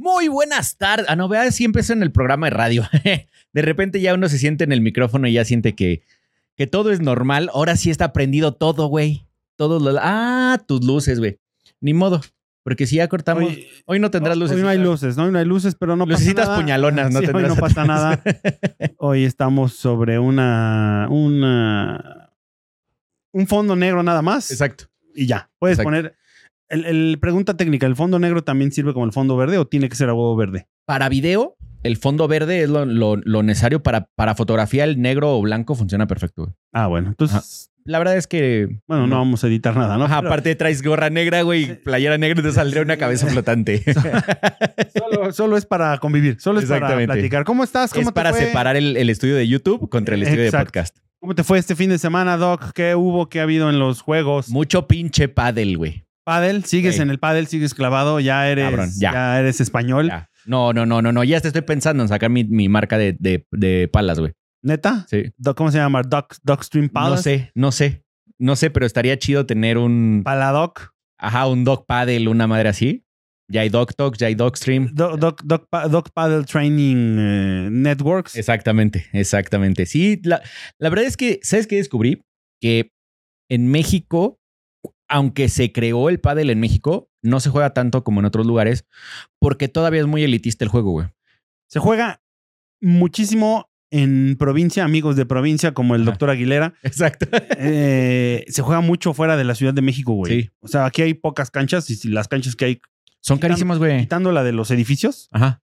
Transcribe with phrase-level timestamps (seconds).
[0.00, 1.06] Muy buenas tardes.
[1.08, 2.88] Ah, no, vea, siempre es en el programa de radio.
[3.52, 6.02] De repente ya uno se siente en el micrófono y ya siente que,
[6.56, 7.50] que todo es normal.
[7.52, 9.26] Ahora sí está prendido todo, güey.
[9.56, 9.96] Todos los.
[10.00, 11.40] Ah, tus luces, güey.
[11.80, 12.20] Ni modo.
[12.62, 13.44] Porque si ya cortamos.
[13.50, 14.56] Hoy, Hoy- no tendrás luces.
[14.56, 15.24] Hoy no hay luces, ¿no?
[15.24, 16.60] Hoy no hay luces, pero no pasa Lucecitas nada.
[16.60, 18.22] puñalonas, no Sí, hoy tendrás no pasa nada.
[18.98, 22.30] Hoy estamos sobre una, una
[23.32, 24.84] un fondo negro nada más Exacto.
[25.14, 25.50] y ya.
[25.58, 25.86] Puedes Exacto.
[25.88, 26.16] poner
[26.68, 29.88] el, el- pregunta técnica, ¿el fondo negro también sirve como el fondo verde o tiene
[29.88, 30.66] que ser a huevo verde?
[30.86, 34.84] Para video, el fondo verde es lo, lo- lo necesario para, para fotografía.
[34.84, 36.54] El negro o blanco funciona perfecto.
[36.72, 38.80] Ah, bueno, entonces, La verdad es que.
[38.86, 40.04] bueno, no vamos a editar nada, ¿no?
[40.04, 43.82] Ajá, Pero aparte traes gorra negra, güey, playera negra, te saldría una cabeza flotante.
[44.98, 47.44] solo, solo es para convivir, solo es para platicar.
[47.44, 47.90] ¿Cómo estás?
[47.92, 48.40] ¿Cómo es te para fue?
[48.46, 50.58] separar el, el estudio de YouTube contra el estudio Exacto.
[50.58, 50.96] de podcast.
[51.20, 52.72] ¿Cómo te fue este fin de semana, Doc?
[52.74, 53.28] ¿Qué hubo?
[53.28, 54.50] ¿Qué ha habido en los juegos?
[54.50, 56.04] Mucho pinche paddle, güey.
[56.28, 59.12] Pádel, sigues en el pádel, sigues clavado, ya eres, Cabrón, ya.
[59.12, 59.40] ya.
[59.40, 60.08] eres español.
[60.08, 60.28] Ya.
[60.44, 61.24] No, no, no, no, no.
[61.24, 64.32] Ya te estoy pensando en sacar mi, mi marca de, de, de palas, güey.
[64.62, 65.06] ¿Neta?
[65.08, 65.24] Sí.
[65.38, 66.02] Doc- ¿Cómo se llama?
[66.02, 67.16] Doc, Docstream Palace.
[67.16, 68.04] No sé, no sé.
[68.38, 70.22] No sé, pero estaría chido tener un.
[70.24, 70.92] Paladoc.
[71.18, 73.04] Ajá, un dog paddle, una madre así.
[73.50, 74.90] Ya hay dog talks, ya hay dog stream.
[74.92, 78.36] Doc, Doc, Doc, Doc Paddle Training eh, Networks.
[78.36, 79.86] Exactamente, exactamente.
[79.86, 80.42] Sí, la,
[80.78, 82.22] la verdad es que, ¿sabes qué descubrí?
[82.60, 82.90] Que
[83.50, 84.38] en México,
[85.08, 88.84] aunque se creó el pádel en México, no se juega tanto como en otros lugares
[89.38, 91.08] porque todavía es muy elitista el juego, güey.
[91.68, 92.22] Se juega
[92.80, 96.74] muchísimo en provincia, amigos de provincia, como el doctor Aguilera.
[96.82, 97.26] Exacto.
[97.58, 100.42] Eh, se juega mucho fuera de la Ciudad de México, güey.
[100.42, 100.50] Sí.
[100.60, 102.80] O sea, aquí hay pocas canchas y las canchas que hay,
[103.20, 103.98] Son carísimos, güey.
[104.00, 105.62] quitando la de los edificios, Ajá.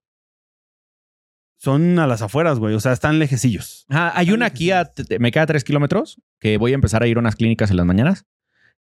[1.58, 2.76] son a las afueras, güey.
[2.76, 3.86] O sea, están lejecillos.
[3.90, 7.04] Ajá, hay una aquí, a, te- te- me queda tres kilómetros, que voy a empezar
[7.04, 8.26] a ir a unas clínicas en las mañanas.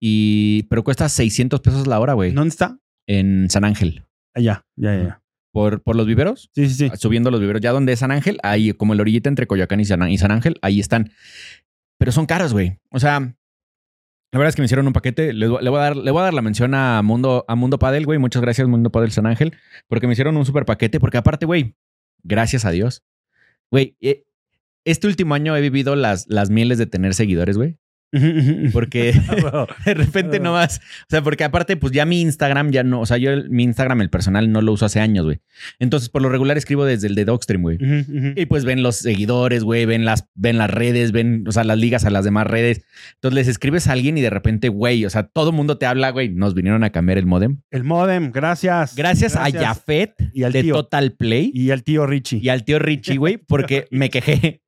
[0.01, 2.33] Y, pero cuesta 600 pesos la hora, güey.
[2.33, 2.79] ¿Dónde está?
[3.07, 4.05] En San Ángel.
[4.35, 5.23] Allá, ya, ya, ya.
[5.53, 6.51] Por, por los viveros.
[6.55, 6.91] Sí, sí, sí.
[6.97, 7.61] subiendo los viveros.
[7.63, 10.31] Ya donde es San Ángel, ahí como el orillita entre Coyoacán y San, y San
[10.31, 11.11] Ángel, ahí están.
[11.99, 12.79] Pero son caros, güey.
[12.91, 15.33] O sea, la verdad es que me hicieron un paquete.
[15.33, 17.55] Le, voy- le voy a dar, le voy a dar la mención a Mundo, a
[17.57, 18.19] Mundo Padel, güey.
[18.19, 19.55] Muchas gracias, Mundo Padel San Ángel,
[19.89, 21.01] porque me hicieron un super paquete.
[21.01, 21.75] Porque aparte, güey,
[22.23, 23.03] gracias a Dios.
[23.73, 24.25] Güey, eh,
[24.85, 27.79] este último año he vivido las, las mieles de tener seguidores, güey.
[28.73, 29.13] Porque
[29.85, 30.79] de repente no más.
[30.79, 33.01] O sea, porque aparte, pues ya mi Instagram ya no.
[33.01, 35.41] O sea, yo el- mi Instagram, el personal, no lo uso hace años, güey.
[35.79, 37.79] Entonces, por lo regular escribo desde el de Dogstream, güey.
[38.36, 41.79] Y pues ven los seguidores, güey, ven las, ven las redes, ven, o sea, las
[41.79, 42.83] ligas a las demás redes.
[43.14, 45.86] Entonces les escribes a alguien y de repente, güey, o sea, todo el mundo te
[45.86, 47.61] habla, güey, nos vinieron a cambiar el modem.
[47.70, 48.95] El modem, gracias.
[48.96, 50.75] Gracias, a Jafet Y al de tío.
[50.75, 52.39] Total Play Y al tío Richie.
[52.42, 54.63] y al tío Richie, güey, porque me quejé.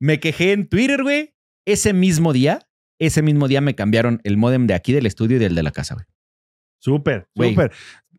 [0.00, 1.34] Me quejé en Twitter, güey.
[1.64, 2.58] Ese mismo día,
[3.06, 5.70] ese mismo día me cambiaron el modem de aquí del estudio y del de la
[5.72, 6.06] casa, güey.
[6.80, 7.72] Súper, súper.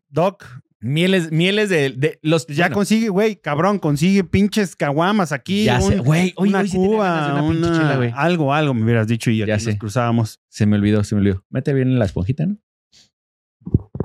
[0.08, 0.44] Doc,
[0.80, 2.46] Mieles, mieles de, de los.
[2.46, 5.64] ya bueno, consigue, güey, cabrón, consigue pinches caguamas aquí.
[5.64, 8.12] Ya sé, güey, hoy- una hoy cuba, una pinche una- chela, güey.
[8.14, 9.78] algo, algo me hubieras dicho y aquí Ya nos sé.
[9.78, 10.40] cruzábamos.
[10.50, 11.42] Se me olvidó, se me olvidó.
[11.48, 12.58] Mete bien la esponjita, ¿no?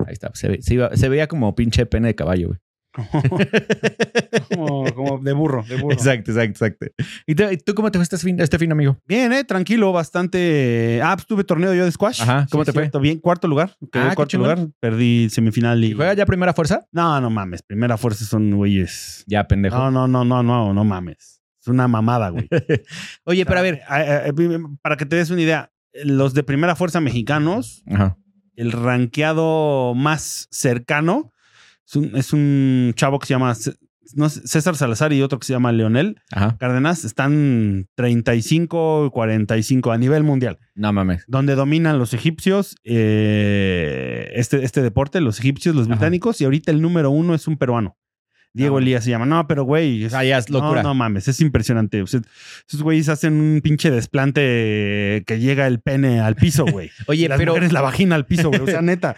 [0.07, 0.31] Ahí está.
[0.35, 2.59] Se, ve- se iba- se veía como pinche pene de caballo, güey.
[2.91, 5.93] Como, como de burro, de burro.
[5.93, 6.87] Exacto, exacto, exacto.
[7.27, 8.97] ¿Y tú, cómo te fue este fin, este fin, amigo?
[9.05, 10.99] Bien, eh, tranquilo, bastante.
[11.03, 12.21] Ah, pues tuve torneo yo de squash.
[12.21, 12.89] Ajá, ¿cómo te fue?
[13.01, 13.75] Bien, cuarto lugar.
[13.91, 14.67] Quedé Ah, cuarto lugar.
[14.79, 15.87] Perdí semifinal y.
[15.89, 16.85] ¿Y juega ya primera fuerza?
[16.91, 17.61] No, no mames.
[17.61, 19.23] Primera fuerza son güeyes.
[19.27, 19.77] Ya, pendejo.
[19.77, 21.41] No, no, no, no, no, no mames.
[21.61, 22.47] Es una mamada, güey.
[23.25, 23.81] Oye, pero a ver.
[23.87, 25.71] Ah, ah, ah, Para que te des una idea,
[26.03, 28.17] los de primera fuerza mexicanos, Ajá.
[28.55, 31.33] el rankeado más cercano
[31.89, 33.53] es un, es un chavo que se llama
[34.15, 36.57] no César Salazar y otro que se llama Leonel Ajá.
[36.59, 37.05] Cárdenas.
[37.05, 41.25] Están 35 y 45 a nivel mundial, No mames.
[41.27, 45.95] donde dominan los egipcios eh, este, este deporte, los egipcios, los Ajá.
[45.95, 47.97] británicos, y ahorita el número uno es un peruano.
[48.51, 48.81] Diego Ah.
[48.81, 49.27] Elías se llama.
[49.27, 50.05] No, pero güey.
[50.05, 50.81] es- Ah, ya es locura.
[50.81, 52.01] No, no mames, es impresionante.
[52.01, 52.19] O sea,
[52.67, 56.89] esos güeyes hacen un pinche desplante que llega el pene al piso, güey.
[57.07, 58.61] Oye, las pero, mujeres la vagina al piso, güey.
[58.61, 59.15] O sea, neta.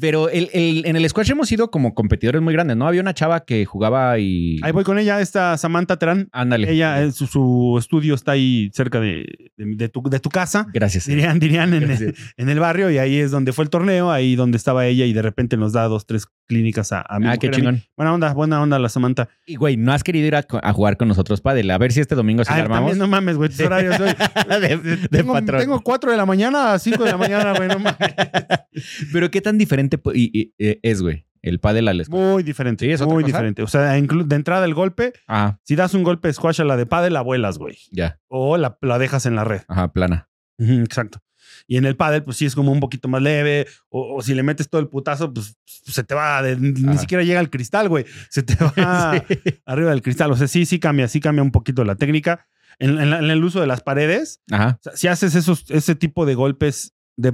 [0.00, 2.86] Pero el, el- en el squash hemos sido como competidores muy grandes, ¿no?
[2.86, 4.58] Había una chava que jugaba y.
[4.62, 6.28] Ahí voy con ella, esta Samantha Terán.
[6.32, 6.70] Ándale.
[6.70, 9.26] Ella, eh, su, su estudio está ahí cerca de,
[9.56, 10.66] de- de tu, de tu casa.
[10.72, 11.06] Gracias.
[11.06, 14.86] Dirían, dirían en, el barrio, y ahí es donde fue el torneo, ahí donde estaba
[14.86, 17.26] ella, y de repente nos da dos, tres clínicas a, a mí.
[17.28, 17.82] Ah, qué chingón.
[17.96, 19.28] Buena onda, buena onda la Samantha.
[19.46, 21.70] Y, güey, ¿no has querido ir a, a jugar con nosotros, padre?
[21.72, 22.90] A ver si este domingo sí Ah, la armamos.
[22.90, 23.96] también no mames, güey, tus horarios.
[23.98, 25.60] de, tengo, patrón.
[25.60, 27.98] tengo 4 de la mañana a 5 de la mañana, güey, no mames.
[29.12, 32.20] Pero qué tan diferente pu- y- y- eh, es, güey, el pádel al squash.
[32.20, 32.86] Muy diferente.
[32.86, 32.92] ¿Sí?
[32.92, 33.62] ¿Es muy diferente.
[33.62, 36.86] O sea, de entrada el golpe, Ah, si das un golpe squash a la de
[36.86, 37.76] pádel, la vuelas, güey.
[37.92, 38.18] ya.
[38.28, 39.62] O la, la dejas en la red.
[39.68, 40.28] Ajá, plana.
[40.58, 41.20] Exacto.
[41.66, 43.66] Y en el pádel, pues sí es como un poquito más leve.
[43.88, 46.42] O, o si le metes todo el putazo, pues se te va.
[46.42, 48.04] de- ni siquiera llega al cristal, güey.
[48.30, 48.72] Se te va
[49.28, 49.38] Sí.
[49.66, 50.30] arriba del cristal.
[50.32, 52.46] O sea, sí, sí cambia, sí cambia un poquito la técnica.
[52.78, 54.78] En, en la- en el uso de las paredes, Ajá.
[54.80, 57.32] o sea, si haces esos, ese tipo de golpes de,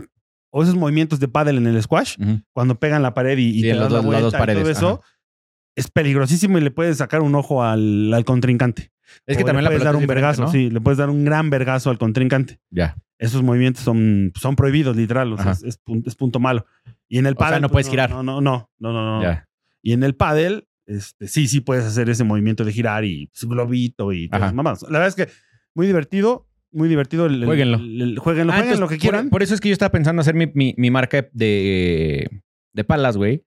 [0.50, 2.17] o esos movimientos de pádel en el squash,
[2.52, 4.69] cuando pegan la pared y, y Sí, te las la dos- vuelta y todo paredes,
[4.69, 5.02] eso,
[5.76, 8.91] es peligrosísimo y le puedes sacar un ojo al, al contrincante.
[9.26, 10.52] Es que O también le la puedes pelota dar un vergazo, ¿no?
[10.52, 12.61] sí, le puedes dar un gran vergazo al contrincante.
[12.70, 12.97] Ya.
[13.19, 16.64] Esos movimientos son, son prohibidos, literal, o sea, es, es pun- es punto malo.
[17.08, 18.11] Y en el O sea, no pues, puedes girar.
[18.11, 19.23] No, no, no, no, no, no.
[19.23, 19.49] Ya.
[19.82, 23.49] Y en el pádel, este, sí, sí puedes hacer ese movimiento de girar y su
[23.49, 24.82] globito y mamás.
[24.82, 25.29] La verdad es que
[25.75, 27.26] muy divertido, muy divertido.
[27.26, 27.78] El, Jueguenlo.
[27.78, 29.31] el- el- jueguenlo, Ah, jueguen entonces, lo que quieran.
[29.31, 32.28] Por, eso es que yo estaba pensando hacer mi, mi, mi marca de,
[32.72, 33.44] de palas, güey.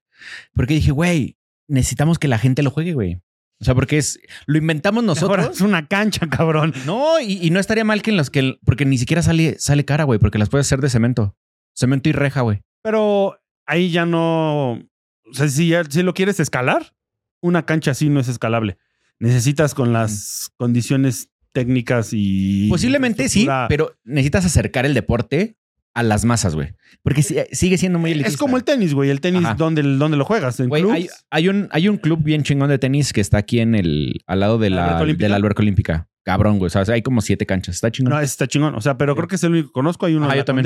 [0.54, 1.38] Porque dije, güey,
[1.68, 3.22] necesitamos que la gente lo juegue, güey.
[3.60, 6.74] O sea, porque es lo inventamos Nosotros es una cancha, cabrón.
[6.86, 9.86] No, y, y no estaría mal que en los que porque ni siquiera sale, sale
[9.86, 11.38] cara, güey, porque las puedes hacer de cemento.
[11.74, 12.62] Cemento y reja, güey.
[12.82, 14.72] Pero ahí ya no.
[14.74, 16.94] O sea, si, ya, si lo quieres escalar,
[17.42, 18.78] una cancha así no es escalable.
[19.20, 22.68] Necesitas con las condiciones técnicas y.
[22.70, 25.56] Posiblemente sí, pero necesitas acercar el deporte
[25.96, 26.74] a las masas, güey.
[27.04, 28.34] Porque si- sigue siendo muy elitista.
[28.34, 29.10] Es como el tenis, güey.
[29.12, 29.44] El tenis.
[29.58, 30.60] ¿dónde, ¿dónde lo juegas?
[30.60, 33.60] ¿En Güey, hay, hay un, hay un club bien chingón de tenis que está aquí
[33.60, 35.26] en el, al lado de ¿La la, alberca olímpica?
[35.26, 36.10] de la alberca olímpica.
[36.24, 36.68] Cabrón, güey.
[36.68, 37.76] O sea, hay como siete canchas.
[37.76, 38.14] Está chingón.
[38.14, 38.74] No, está chingón.
[38.76, 39.18] O sea, pero Sí.
[39.18, 40.06] creo que es el único que conozco.
[40.08, 40.66] Hay uno Ajá, en yo la también.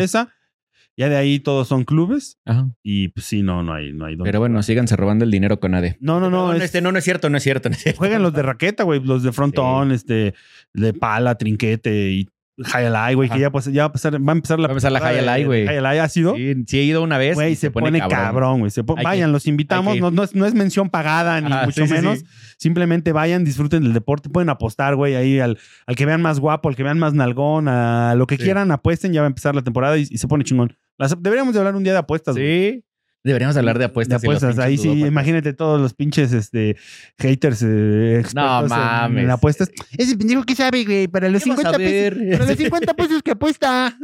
[0.98, 2.40] Ya de ahí todos son clubes.
[2.44, 2.70] Ajá.
[2.82, 5.60] Y pues sí, no, no hay, no hay dónde Pero bueno, síganse robando el dinero
[5.60, 5.98] con ADE.
[6.00, 6.48] No, no, no.
[6.48, 7.70] no, es- este, no, no es cierto, no es cierto.
[7.70, 8.00] No es cierto.
[8.00, 9.00] Juegan los de raqueta, güey.
[9.00, 10.34] Los de frontón, este,
[10.74, 12.28] de pala, trinquete y
[12.64, 13.30] high güey.
[13.30, 14.68] Que ya, pues, ya va a empezar, va a empezar la.
[14.68, 15.68] Va a empezar la high güey.
[15.68, 16.36] High ha sido.
[16.36, 17.36] Sí, sí he ido una vez.
[17.36, 18.72] Güey, se, pone cabrón, güey.
[18.72, 20.00] Que- vayan, los invitamos.
[20.00, 22.20] No, no es, no es mención pagada, ni Ajá, mucho sí, menos.
[22.20, 22.26] sí.
[22.58, 24.30] Simplemente vayan, disfruten del deporte.
[24.30, 27.68] Pueden apostar, güey, ahí al, al que vean más guapo, al que vean más nalgón,
[27.68, 29.14] a lo que quieran, apuesten.
[29.14, 30.76] Ya va a empezar la temporada y, y se pone chingón.
[30.98, 32.72] Las- deberíamos de hablar un día de apuestas, güey.
[32.74, 32.84] Sí.
[33.24, 34.22] Deberíamos hablar de apuestas.
[34.22, 34.58] De apuestas.
[34.60, 35.10] Ahí sí, ludópatas.
[35.12, 36.78] imagínate todos los pinches este,
[37.18, 39.24] haters eh, expertos en- mames.
[39.26, 39.70] en apuestas.
[39.98, 42.20] Ese pendejo que sabe, güey, para los ¿Qué vas a 50 pesos.
[42.38, 43.98] Para los 50 pesos que apuesta.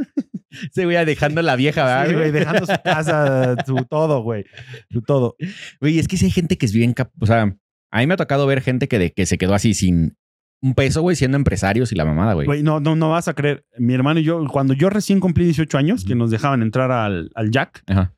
[0.71, 2.07] Se voy a dejando la vieja, ¿verdad?
[2.09, 4.45] Sí, güey, dejando su casa, su todo, güey.
[4.91, 5.35] Su todo.
[5.79, 6.93] Güey, es que sí hay gente que es bien.
[7.19, 7.55] O sea,
[7.91, 10.17] a mí me ha tocado ver gente que, de, que se quedó así sin
[10.63, 12.47] un peso, güey, siendo empresarios y la mamada, güey.
[12.47, 13.65] Güey, no, no, no vas a creer.
[13.77, 17.31] Mi hermano y yo, cuando yo recién cumplí 18 años, que nos dejaban entrar al,
[17.35, 18.13] al Jack, Ajá.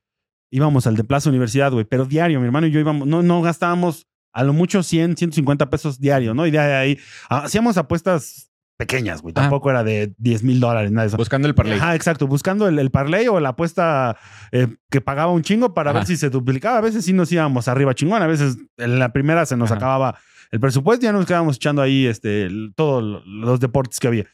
[0.51, 1.85] íbamos al de Plaza Universidad, güey.
[1.85, 5.71] Pero diario, mi hermano y yo íbamos, no, no gastábamos a lo mucho 100, 150
[5.71, 6.45] pesos diario, ¿no?
[6.45, 6.99] Y de ahí
[7.31, 9.33] ah, hacíamos apuestas pequeñas, güey.
[9.37, 9.41] Ah.
[9.41, 11.17] Tampoco era de 10 mil dólares, nada de eso.
[11.17, 11.77] Buscando el parlay.
[11.79, 12.27] Ajá, exacto.
[12.27, 14.17] Buscando el, el parlay o la apuesta
[14.51, 15.99] eh, que pagaba un chingo para Ajá.
[15.99, 16.77] ver si se duplicaba.
[16.77, 18.21] A veces sí nos íbamos arriba chingón.
[18.21, 19.77] A veces en la primera se nos Ajá.
[19.77, 20.17] acababa
[20.51, 24.25] el presupuesto y ya nos quedábamos echando ahí este, todos los deportes que había.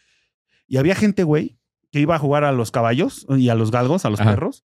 [0.67, 1.57] Y había gente, güey,
[1.91, 4.31] que iba a jugar a los caballos y a los galgos, a los Ajá.
[4.31, 4.63] perros.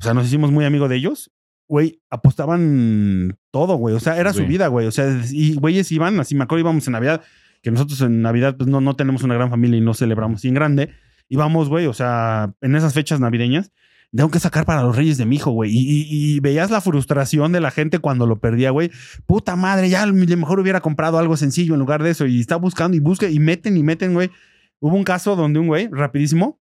[0.00, 1.30] O sea, nos hicimos muy amigos de ellos.
[1.66, 3.94] Güey, apostaban todo, güey.
[3.94, 4.86] O sea, era su vida, güey.
[4.86, 7.22] O sea, y güeyes iban, así me acuerdo, íbamos en Navidad,
[7.64, 10.54] que nosotros en Navidad pues no, no tenemos una gran familia y no celebramos en
[10.54, 10.90] grande.
[11.28, 13.72] Íbamos, güey, o sea, en esas fechas navideñas,
[14.14, 15.72] tengo que sacar para los reyes de mi hijo, güey.
[15.72, 16.06] Y, y-
[16.36, 18.90] y veías la frustración de la gente cuando lo perdía, güey.
[19.26, 22.26] Puta madre, ya a lo mejor hubiera comprado algo sencillo en lugar de eso.
[22.26, 24.30] Y está buscando y busca y meten y meten, güey.
[24.78, 26.60] Hubo un caso donde un güey, rapidísimo,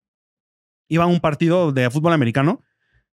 [0.87, 2.61] iba a un partido de fútbol americano.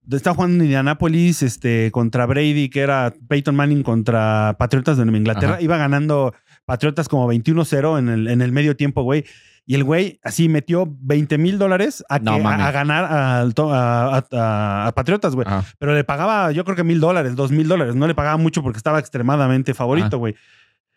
[0.09, 5.17] Está jugando en Indianapolis este, contra Brady, que era Peyton Manning contra Patriotas de Nueva
[5.17, 5.53] Inglaterra.
[5.55, 5.61] Ajá.
[5.61, 6.33] Iba ganando
[6.65, 9.25] Patriotas como 21-0 en el, en el medio tiempo, güey.
[9.65, 12.65] Y el güey así metió 20 mil dólares a, que- No a, mames.
[12.65, 15.47] a ganar al a, Patriotas, güey.
[15.77, 17.95] Pero le pagaba, yo creo que mil dólares, dos mil dólares.
[17.95, 20.15] No le pagaba mucho porque estaba extremadamente favorito, Ajá.
[20.17, 20.35] güey.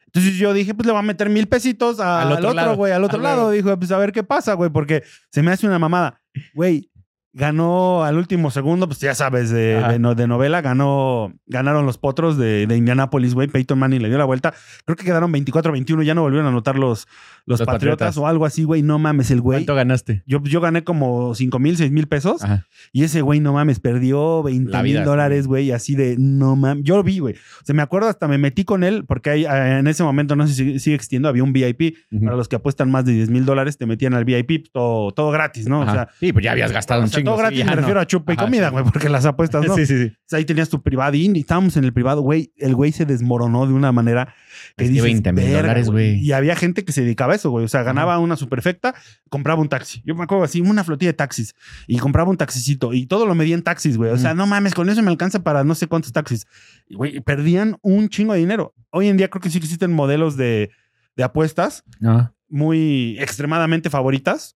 [0.07, 2.77] Entonces yo dije, pues le voy a meter mil pesitos Al al otro otro, lado.
[2.77, 3.39] güey, al otro Ah, lado.
[3.49, 3.51] huevo.
[3.51, 6.21] Dijo, pues a ver qué pasa, güey, porque se me hace una mamada.
[6.55, 6.89] Güey,
[7.35, 11.99] ganó al último segundo, pues ya sabes, de, de no- de novela, ganó, ganaron los
[11.99, 13.49] potros de, de Indianapolis, güey.
[13.49, 14.55] Peyton Manning le dio la vuelta.
[14.85, 17.07] Creo que quedaron 24-21, ya no volvieron a anotar los,
[17.45, 18.17] los, Los patriotas, Patriotas.
[18.19, 18.83] o algo así, güey.
[18.83, 19.59] No mames, el güey.
[19.59, 20.23] ¿Cuánto ganaste?
[20.27, 22.43] Yo, yo gané como 5 mil, 6 mil pesos.
[22.45, 22.67] Ajá.
[22.93, 26.85] Y ese güey, no mames, perdió 20 La mil dólares, güey, así de, no mames.
[26.85, 27.35] Yo lo vi, güey.
[27.35, 30.37] O sea, me acuerdo hasta me metí con él, porque hay, eh, en ese momento,
[30.37, 31.97] no sé si sigue existiendo, había un VIP.
[32.25, 35.31] Para los que apuestan más de 10 mil dólares, te metían al VIP, todo, todo
[35.33, 35.83] gratis, ¿no?
[35.83, 35.91] Ajá.
[35.91, 37.33] O sea, sí, pues ya habías gastado o un sea, chingo.
[37.33, 38.73] todo gratis me refiero a chupa y Ajá, comida, sí.
[38.73, 39.75] güey, porque las apuestas, ¿no?
[39.77, 40.13] Sí, sí, sí.
[40.15, 42.53] O sea, ahí tenías tu privado y estábamos en el privado, güey.
[42.57, 44.35] El güey se desmoronó de una manera
[44.77, 46.19] que Es que dices, 20,000 "Verga, dólares, güey".
[46.21, 47.65] Y había gente que se dedicaba a eso, güey.
[47.65, 48.95] O sea, ganaba una superfecta,
[49.31, 50.03] compraba un taxi.
[50.05, 51.55] Yo me acuerdo así, una flotilla de taxis
[51.87, 54.11] y compraba un taxicito y todo lo medía en taxis, güey.
[54.11, 56.47] O sea, no mames, con eso me alcanza para no sé cuántos taxis.
[56.89, 58.75] Y, güey, perdían un chingo de dinero.
[58.91, 60.71] Hoy en día creo que sí existen modelos de,
[61.17, 62.35] de apuestas No.
[62.49, 64.57] muy extremadamente favoritas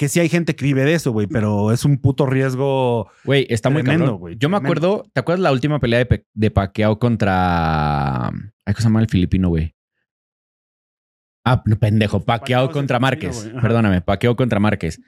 [0.00, 3.10] que sí hay gente que vive de eso, güey, pero es un puto riesgo.
[3.22, 4.16] Güey, está muy cabrón.
[4.16, 6.50] güey, Yo me acuerdo, ¿te acuerdas la última pelea de, de
[6.98, 8.28] contra.
[8.28, 8.32] Ay,
[8.64, 9.74] ¿cómo se llama el filipino, güey?
[11.44, 12.24] Ah, no, pendejo.
[12.26, 13.50] El contra Márquez.
[13.60, 15.02] Perdóname, Pacquiao contra Márquez.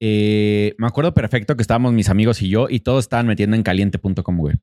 [0.00, 3.62] Eh, me acuerdo perfecto que estábamos mis amigos y yo y todos estaban metiendo en
[3.62, 4.54] caliente.com, güey.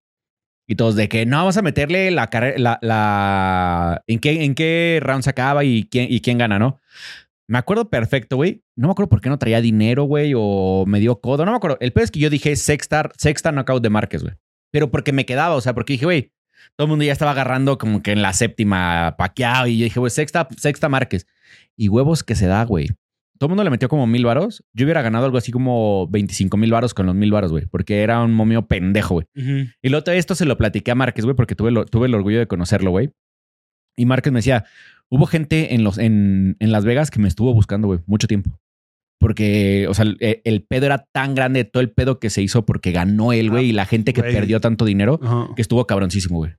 [0.67, 4.55] Y todos de que no, vamos a meterle la carrera, la, la- ¿En qué, en
[4.55, 6.81] qué round se acaba y quién, y quién gana, ¿no?
[7.49, 8.61] Me acuerdo perfecto, güey.
[8.75, 11.45] No me acuerdo por qué no traía dinero, güey, o me dio codo.
[11.45, 11.77] No me acuerdo.
[11.79, 14.35] El peor es que yo dije sexta, sexta knockout de Márquez, güey.
[14.71, 16.31] Pero porque me quedaba, o sea, porque dije, güey,
[16.75, 19.67] todo el mundo ya estaba agarrando como que en la séptima paqueado.
[19.67, 21.25] Y yo dije, güey, sexta, sexta Márquez.
[21.77, 22.87] Y huevos que se da, güey.
[23.39, 24.63] Todo el mundo le metió como mil varos.
[24.73, 27.65] Yo hubiera ganado algo así como 25 mil varos con los mil varos, güey.
[27.67, 29.27] Porque era un momio pendejo, güey.
[29.81, 32.15] Y lo otro, esto se lo platiqué a Márquez, güey, porque tuve, lo- tuve el
[32.15, 33.11] orgullo de conocerlo, güey.
[33.95, 34.65] Y Márquez me decía,
[35.11, 38.59] hubo gente en, los, en, en Las Vegas que me estuvo buscando, güey, mucho tiempo.
[39.19, 42.65] Porque, o sea, el, el pedo era tan grande, todo el pedo que se hizo
[42.65, 44.33] porque ganó él, güey, y la gente que güey.
[44.33, 45.49] perdió tanto dinero, Ajá.
[45.55, 46.53] que estuvo cabroncísimo, güey.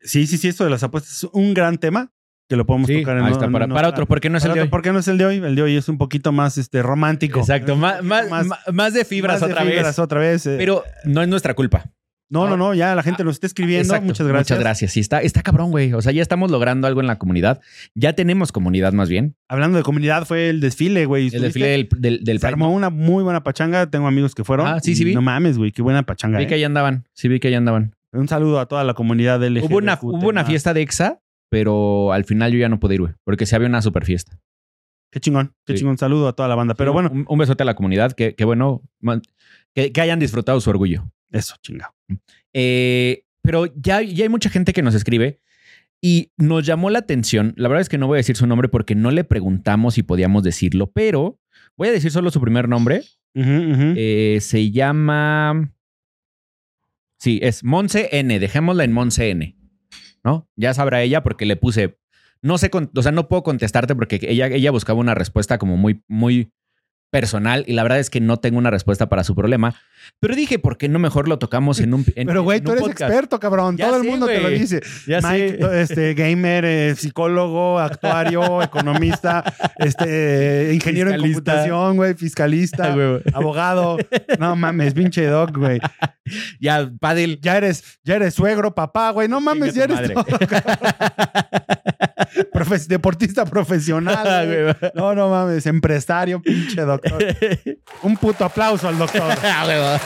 [0.00, 2.10] Sí, sí, sí, esto de las apuestas es un gran tema
[2.48, 4.48] que lo podemos Sí, tocar en ahí está, para, para otro, porque no es el
[4.50, 4.68] de otro, hoy.
[4.70, 5.36] ¿Por qué no es el de hoy?
[5.36, 7.40] El de hoy es un poquito más este, romántico.
[7.40, 9.98] Exacto, más, más, más- de fibras más de otra fibras vez.
[9.98, 10.46] otra vez.
[10.46, 10.54] eh.
[10.56, 11.84] Pero no es nuestra culpa.
[12.30, 13.84] No, no, no, ya la gente nos está escribiendo.
[13.84, 14.06] Exacto.
[14.06, 14.50] Muchas gracias.
[14.50, 14.92] Muchas gracias.
[14.92, 15.92] Sí, está, está cabrón, güey.
[15.94, 17.60] O sea, ya estamos logrando algo en la comunidad.
[17.94, 19.34] Ya tenemos comunidad más bien.
[19.48, 21.28] Hablando de comunidad, fue el desfile, güey.
[21.32, 22.72] El desfile del, del, del Se Pride, armó ¿no?
[22.72, 23.88] una muy buena pachanga.
[23.90, 24.66] Tengo amigos que fueron.
[24.66, 25.14] Ah, sí, sí vi.
[25.14, 25.72] No mames, güey.
[25.72, 26.38] Qué buena pachanga.
[26.38, 26.46] Vi eh.
[26.48, 27.06] que ahí andaban.
[27.14, 27.94] Sí, vi que ahí andaban.
[28.12, 29.64] Un saludo a toda la comunidad LGBT.
[29.70, 31.20] Hubo una, hubo una fiesta de EXA,
[31.50, 33.12] pero al final yo ya no pude ir, güey.
[33.24, 34.38] Porque sí había una super fiesta.
[35.10, 35.78] Qué chingón, qué Sí.
[35.80, 35.96] chingón.
[35.96, 36.74] Saludo a toda la banda.
[36.74, 38.12] Pero bueno, Un, un besote a la comunidad.
[38.12, 39.22] Que, que bueno, man-
[39.74, 41.10] que, que hayan disfrutado su orgullo.
[41.30, 41.94] Eso, chingado.
[42.52, 45.40] Eh, pero ya, ya hay mucha gente que nos escribe
[46.00, 47.54] y nos llamó la atención.
[47.56, 50.02] La verdad es que no voy a decir su nombre porque no le preguntamos si
[50.02, 51.40] podíamos decirlo, pero
[51.76, 53.02] voy a decir solo su primer nombre.
[53.34, 55.72] Eh, se llama.
[57.18, 58.38] Sí, es Monse N.
[58.38, 59.56] Dejémosla en Monse N.
[60.24, 60.48] ¿No?
[60.56, 61.98] Ya sabrá ella porque le puse.
[62.42, 66.02] No sé, o sea, no puedo contestarte porque ella, ella buscaba una respuesta como muy,
[66.06, 66.52] muy
[67.10, 69.74] personal y la verdad es que no tengo una respuesta para su problema.
[70.20, 72.04] Pero dije, ¿por qué no mejor lo tocamos en un.
[72.16, 73.02] en- Pero, güey, en tú eres podcast?
[73.10, 73.76] experto, cabrón.
[73.76, 74.80] Ya Todo el sé, mundo te lo dice.
[75.06, 75.80] Ya Mike, sé.
[75.82, 79.44] este, gamer, eh, psicólogo, actuario, economista,
[79.78, 81.52] este, ingeniero en Fiscalista.
[81.52, 83.20] computación, güey, fiscalista, güey.
[83.34, 83.98] abogado.
[84.38, 85.78] No mames, pinche doc, güey.
[86.60, 87.38] Ya, Padel.
[87.42, 89.28] Ya eres, ya eres suegro, papá, güey.
[89.28, 90.24] No mames, ya eres todo,
[92.52, 94.26] Profe- deportista profesional.
[94.26, 94.92] Ah, güey.
[94.94, 97.24] No, no mames, empresario, pinche doctor.
[98.02, 99.22] Un puto aplauso al doctor.
[99.42, 99.98] Ah.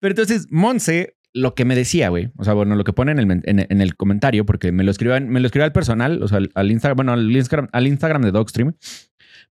[0.00, 3.18] Pero entonces, Monse, lo que me decía, güey, o sea, bueno, lo que pone en
[3.18, 6.28] el, en, en el comentario, porque me lo escribió, me lo escribió al personal, o
[6.28, 8.74] sea, al, al Instagram, bueno, al Instagram, al Instagram de Dogstream,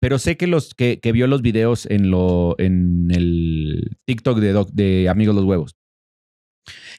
[0.01, 4.53] pero sé que los que, que vio los videos en lo en el TikTok de,
[4.53, 5.75] Doc- de Amigos los Huevos.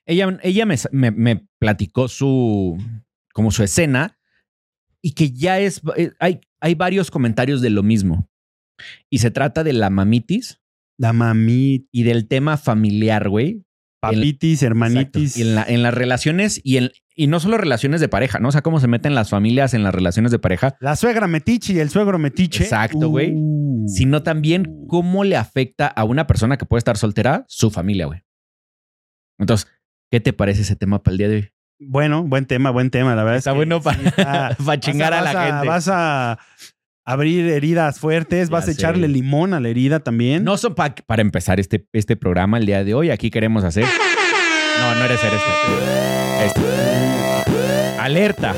[0.07, 2.79] Ella, ella me, me, me platicó su
[3.37, 4.19] como su escena
[5.03, 8.31] y que ya es eh, hay, hay varios comentarios de lo mismo.
[9.11, 10.63] Y se trata de la mamitis
[10.99, 13.63] La mami, y del tema familiar, güey.
[14.01, 15.37] papitis, hermanitis.
[15.37, 18.49] Y en, la- en las relaciones y, en, y no solo relaciones de pareja, ¿no?
[18.49, 21.75] O sea, cómo se meten las familias en las relaciones de pareja, La suegra metiche
[21.75, 22.65] y el suegro metiche.
[22.65, 23.33] Exacto, güey.
[23.35, 23.85] Uh.
[23.89, 28.23] sino también cómo le afecta a una persona que puede estar soltera su familia, güey.
[29.39, 29.69] Entonces,
[30.11, 31.49] ¿qué te parece ese tema para el día de hoy?
[31.79, 33.15] Bueno, buen tema, buen tema.
[33.15, 35.69] La verdad Está es que bueno para, sí está- para chingar a, la gente.
[35.69, 36.39] Vas a
[37.05, 38.73] abrir heridas fuertes, Ya vas a sé.
[38.73, 40.43] echarle limón a la herida también.
[40.45, 43.11] No son pa- para empezar este, este programa el día de hoy.
[43.11, 43.85] Aquí queremos hacer.
[43.85, 46.47] No, no eres este.
[46.47, 48.01] Este.
[48.01, 48.55] Alerta.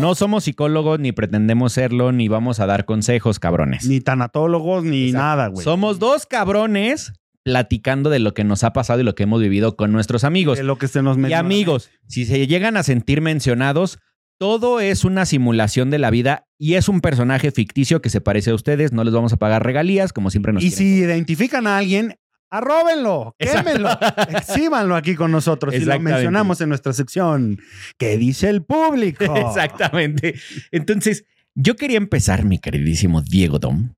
[0.00, 3.86] No somos psicólogos, ni pretendemos serlo, ni vamos a dar consejos, cabrones.
[3.86, 5.22] Ni tanatólogos, ni Exacto.
[5.26, 5.64] nada, güey.
[5.64, 9.76] Somos dos cabrones platicando de lo que nos ha pasado y lo que hemos vivido
[9.76, 10.58] con nuestros amigos.
[10.58, 11.38] De lo que se nos Y metió.
[11.38, 13.98] amigos, si se llegan a sentir mencionados,
[14.38, 18.50] todo es una simulación de la vida y es un personaje ficticio que se parece
[18.50, 18.92] a ustedes.
[18.92, 22.16] No les vamos a pagar regalías, como siempre nos Y si identifican a alguien,
[22.50, 23.90] arróbenlo, quémenlo,
[24.28, 27.58] exhíbanlo aquí con nosotros y lo mencionamos en nuestra sección.
[27.98, 29.24] ¿Qué dice el público?
[29.36, 30.34] Exactamente.
[30.70, 33.92] Entonces, yo quería empezar, mi queridísimo Diego Dom,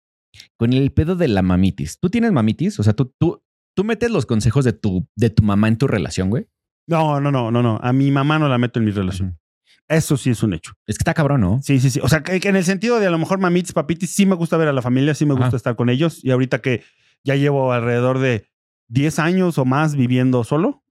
[0.57, 1.99] con el pedo de la mamitis.
[1.99, 2.79] ¿Tú tienes mamitis?
[2.81, 3.43] O sea, tú, tú,
[3.75, 6.47] tú metes los consejos de tu, de tu mamá en tu relación, güey.
[6.87, 7.79] No, no, no, no, no.
[7.83, 9.39] A mi mamá no la meto en mi relación.
[9.89, 10.73] Eso sí es un hecho.
[10.87, 11.61] Es que está cabrón, ¿no?
[11.63, 12.01] Sí, sí, sí.
[12.03, 14.35] O sea, que, que en el sentido de a lo mejor mamitis, papitis, sí me
[14.35, 15.57] gusta ver a la familia, sí me gusta Ajá.
[15.57, 16.25] estar con ellos.
[16.25, 16.83] Y ahorita que
[17.25, 18.47] ya llevo alrededor de
[18.89, 20.83] 10 años o más viviendo solo,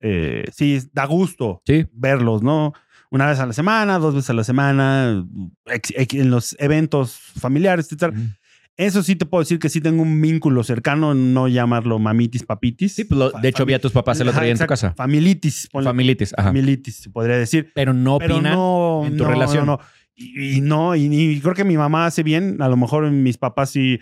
[0.00, 1.86] eh, sí, da gusto Sí.
[1.92, 2.72] verlos, ¿no?
[3.10, 5.24] Una vez a la semana, dos veces a la semana,
[5.66, 8.12] en los eventos familiares, etc.
[8.76, 12.94] Eso sí te puedo decir que sí tengo un vínculo cercano, no llamarlo mamitis, papitis.
[12.94, 14.92] Sí, pues lo- de hecho vi a tus papás el otro día en tu casa.
[14.96, 15.68] Familitis.
[15.72, 16.48] ponle- Familitis, ajá.
[16.48, 17.70] Familitis, se podría decir.
[17.74, 18.52] Pero no Pero opinan.
[18.54, 19.66] no, en tu no, relación.
[19.66, 19.80] no, no.
[20.16, 22.60] Y, y no, y, y creo que mi mamá hace bien.
[22.60, 24.00] A lo mejor mis papás sí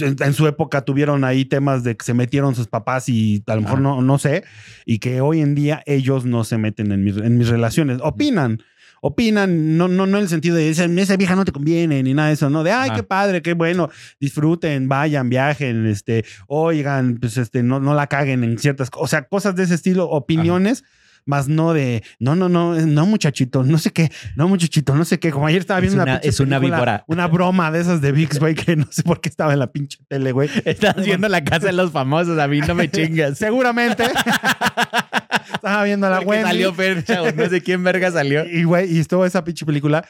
[0.00, 3.54] en, en su época tuvieron ahí temas de que se metieron sus papás y a
[3.54, 3.82] lo mejor Ajá.
[3.82, 4.44] no, no sé.
[4.86, 7.98] Y que hoy en día ellos no se meten en mis, en mis relaciones.
[8.02, 8.60] Opinan.
[9.06, 12.14] Opinan, no, no, no en el sentido de esa, esa vieja no te conviene ni
[12.14, 12.64] nada de eso, ¿no?
[12.64, 12.96] De ay, Ajá.
[12.96, 18.44] qué padre, qué bueno, disfruten, vayan, viajen, este, oigan, pues este, no, no la caguen
[18.44, 19.04] en ciertas cosas.
[19.04, 20.84] O sea, cosas de ese estilo, opiniones,
[21.26, 25.18] más no de no, no, no, no, muchachito, no sé qué, no, muchachito, no sé
[25.18, 25.30] qué.
[25.30, 27.04] Como ayer estaba Es viendo una- pinche es una película, víbora.
[27.06, 29.70] Una broma de esas de VIX, güey, que no sé por qué estaba en la
[29.70, 30.48] pinche tele, güey.
[30.64, 33.36] Estás viendo la casa de los famosos, a mí no me chingas.
[33.38, 34.04] Seguramente.
[35.64, 36.44] estaba viendo a la Wendy.
[36.46, 38.44] salió Fercha o no sé quién verga salió.
[38.46, 40.06] Y, güey, y estuvo esa pinche película.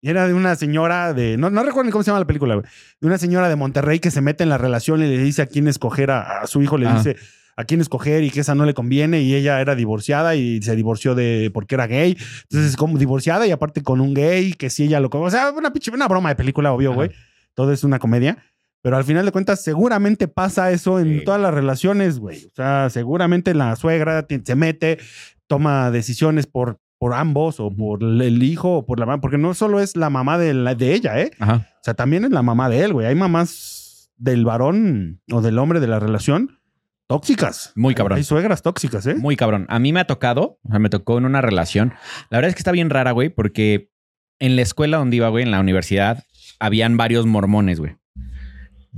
[0.00, 1.36] Y era de una señora de.
[1.36, 2.66] No, no recuerdo ni cómo se llama la película, güey.
[3.00, 5.46] De una señora de Monterrey que se mete en la relación y le dice a
[5.46, 6.98] quién escoger a, a su hijo, le Ajá.
[6.98, 7.16] dice
[7.56, 9.22] a quién escoger y que esa no le conviene.
[9.22, 12.16] Y ella era divorciada y se divorció de porque era gay.
[12.42, 15.08] Entonces, como divorciada y aparte con un gay, que si ella lo.
[15.10, 17.10] O sea, una pinche, una broma de película, obvio, güey.
[17.54, 18.36] Todo es una comedia.
[18.82, 21.24] Pero al final de cuentas, seguramente pasa eso en Sí.
[21.24, 22.46] todas las relaciones, güey.
[22.46, 24.98] O sea, seguramente la suegra se mete,
[25.46, 29.54] toma decisiones por, por ambos, o por el hijo, o por la mamá, porque no
[29.54, 31.30] solo es la mamá de, la- de ella, ¿eh?
[31.38, 31.66] Ajá.
[31.80, 33.06] O sea, también es la mamá de él, güey.
[33.06, 36.58] Hay mamás del varón o del hombre de la relación
[37.06, 37.72] tóxicas.
[37.76, 38.18] Muy cabrón.
[38.18, 39.14] Hay suegras tóxicas, ¿eh?
[39.14, 39.66] Muy cabrón.
[39.68, 41.94] A mí me ha tocado, o sea, me tocó en una relación.
[42.30, 43.90] La verdad es que está bien rara, güey, porque
[44.38, 46.24] en la escuela donde iba, güey, en la universidad,
[46.60, 47.96] habían varios mormones, güey.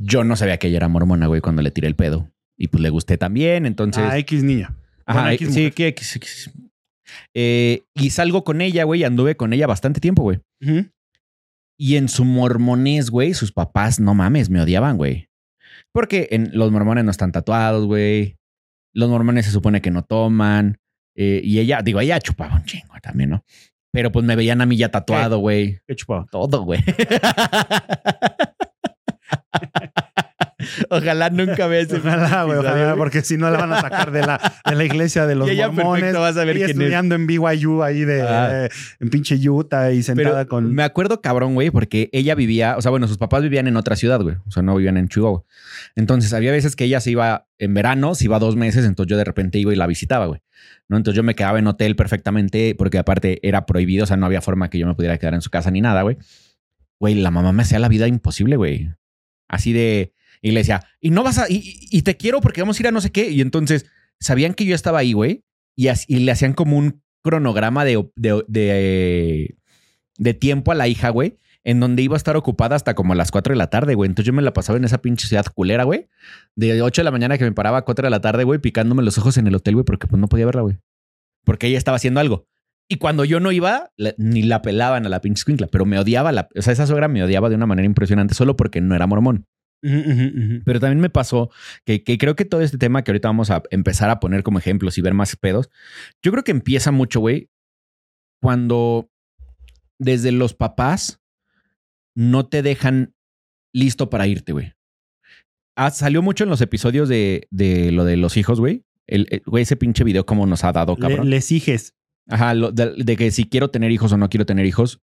[0.02, 2.30] Yo no sabía que ella era mormona, güey, cuando le tiré el pedo.
[2.56, 4.04] Y pues le gusté también, entonces...
[4.06, 4.74] Ah, X niña.
[5.04, 6.50] Ajá, Bueno, X sí, que X, X.
[7.34, 10.40] Eh, y salgo con ella, güey, y anduve con ella bastante tiempo, güey.
[11.78, 15.28] Y en su mormonés, güey, sus papás, no mames, me odiaban, güey.
[15.92, 18.36] Porque en, los mormones no están tatuados, güey.
[18.94, 20.78] Los mormones se supone que no toman.
[21.16, 23.44] Eh, y ella, digo, ella chupaba un chingo también, ¿no?
[23.92, 25.80] Pero pues me veían a mí ya tatuado, güey.
[25.86, 26.26] Qué chupado.
[26.30, 26.80] Todo, güey.
[30.90, 34.20] Ojalá nunca vea ese Ojalá, güey, ojalá, porque si no la van a sacar de
[34.20, 36.12] la, de la iglesia de los Y ella mormones.
[36.12, 36.70] perfecto va a Ella quién es.
[36.70, 38.66] estudiando en BYU ahí de Ah.
[38.66, 38.68] eh,
[39.00, 40.74] en pinche Utah y sentada Pero con.
[40.74, 43.96] me acuerdo cabrón, güey, porque ella vivía, o sea, bueno, sus papás vivían en otra
[43.96, 44.36] ciudad, güey.
[44.46, 45.44] O sea, no vivían en Chihuahua.
[45.96, 49.16] Entonces, había veces que ella se iba en verano, se iba dos meses, entonces yo
[49.16, 50.40] de repente iba y la visitaba, güey.
[50.88, 50.98] ¿No?
[50.98, 54.42] Entonces yo me quedaba en hotel perfectamente, porque aparte era prohibido, o sea, no había
[54.42, 56.18] forma que yo me pudiera quedar en su casa ni nada, güey.
[56.98, 58.90] Güey, la mamá me hacía la vida imposible, güey.
[59.50, 60.14] Así de.
[60.42, 61.50] Decía, y no vas a.
[61.50, 63.28] Y, y- te quiero porque vamos a ir a no sé qué.
[63.30, 63.84] Y entonces
[64.20, 65.44] sabían que yo estaba ahí, güey.
[65.76, 69.56] Y le hacían como un cronograma de, de, de,
[70.18, 71.36] de tiempo a la hija, güey.
[71.62, 74.08] En donde iba a estar ocupada hasta como a las 4 de la tarde, güey.
[74.08, 76.08] Entonces yo me la pasaba en esa pinche ciudad culera, güey.
[76.56, 79.02] De 8 de la mañana que me paraba a 4 de la tarde, güey, picándome
[79.02, 80.78] los ojos en el hotel, güey, porque pues no podía verla, güey.
[81.44, 82.46] Porque ella estaba haciendo algo.
[82.92, 85.96] Y cuando yo no iba, la- ni la pelaban a la pinche escuincla, pero me
[85.98, 86.32] odiaba.
[86.32, 89.06] La, o sea, esa suegra me odiaba de una manera impresionante solo porque no era
[89.06, 89.46] mormón.
[89.80, 91.50] Pero también me pasó
[91.86, 94.58] que, que creo que todo este tema que ahorita vamos a empezar a poner como
[94.58, 95.70] ejemplos y ver más pedos,
[96.22, 97.48] yo creo que empieza mucho, güey,
[98.42, 99.08] cuando
[99.98, 101.20] desde los papás
[102.16, 103.14] no te dejan
[103.72, 104.72] listo para irte, güey.
[105.76, 108.84] Ah, salió mucho en los episodios de, de lo de los hijos, güey.
[109.06, 111.30] El, el- güey, ese pinche video como nos ha dado, Le- cabrón.
[111.30, 111.94] les hijes.
[112.30, 115.00] Ajá, lo- de, de que si quiero tener hijos o no quiero tener hijos.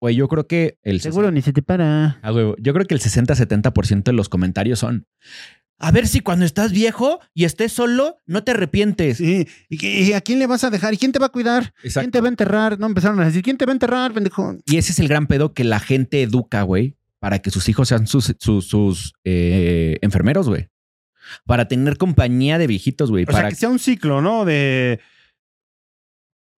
[0.00, 1.00] Güey, yo creo que el
[1.32, 2.18] ni se te para.
[2.22, 2.56] Ah, huevo.
[2.58, 5.06] Yo creo que el 60-70% de los comentarios son.
[5.78, 9.16] A ver si cuando estás viejo y estés solo, no te arrepientes.
[9.18, 9.46] Sí.
[9.68, 10.92] ¿Y, a quién le vas a dejar?
[10.94, 11.72] ¿Y quién te va a cuidar?
[11.80, 12.10] ¿Quién Exacto.
[12.10, 12.78] te va a enterrar?
[12.78, 14.56] No empezaron a decir, ¿quién te va a enterrar, pendejo?
[14.66, 17.88] Y ese es el gran pedo que la gente educa, güey, para que sus hijos
[17.88, 20.68] sean sus, sus, sus, eh, enfermeros, güey.
[21.46, 23.24] Para tener compañía de viejitos, güey.
[23.24, 24.44] O Para sea, que sea un ciclo, ¿no?
[24.44, 25.00] De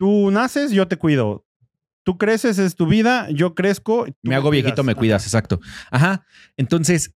[0.02, 1.46] tú naces, yo te cuido.
[2.02, 4.04] Tú creces, es tu vida, yo crezco.
[4.22, 4.64] me hago cuidas.
[4.64, 4.98] viejito, me Ajá.
[4.98, 5.60] cuidas, exacto.
[5.92, 6.26] Ajá.
[6.56, 7.14] Entonces,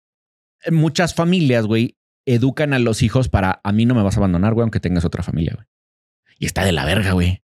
[0.71, 4.53] muchas familias, güey, educan a los hijos para a mí no me vas a abandonar,
[4.53, 5.67] güey, aunque tengas otra familia, güey.
[6.39, 7.43] Y está de la verga, güey.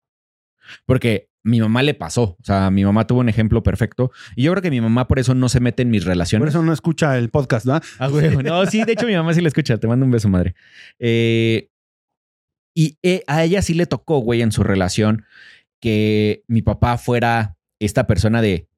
[0.86, 2.36] Porque mi mamá le pasó.
[2.40, 4.12] O sea, mi mamá tuvo un ejemplo perfecto.
[4.36, 6.42] Y yo creo que mi mamá por eso no se mete en mis relaciones.
[6.42, 7.80] Por eso no escucha el podcast, ¿no?
[7.98, 8.36] Ah, güey.
[8.36, 9.78] No, sí, de hecho mi mamá sí la escucha.
[9.78, 10.54] Te mando un beso, madre.
[11.00, 11.70] Eh,
[12.74, 15.24] y eh, a ella sí le tocó, güey, en su relación
[15.80, 18.68] que mi papá fuera esta persona de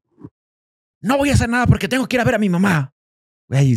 [1.01, 2.95] no voy a hacer nada porque tengo que ir a ver a mi mamá.
[3.49, 3.77] Güey,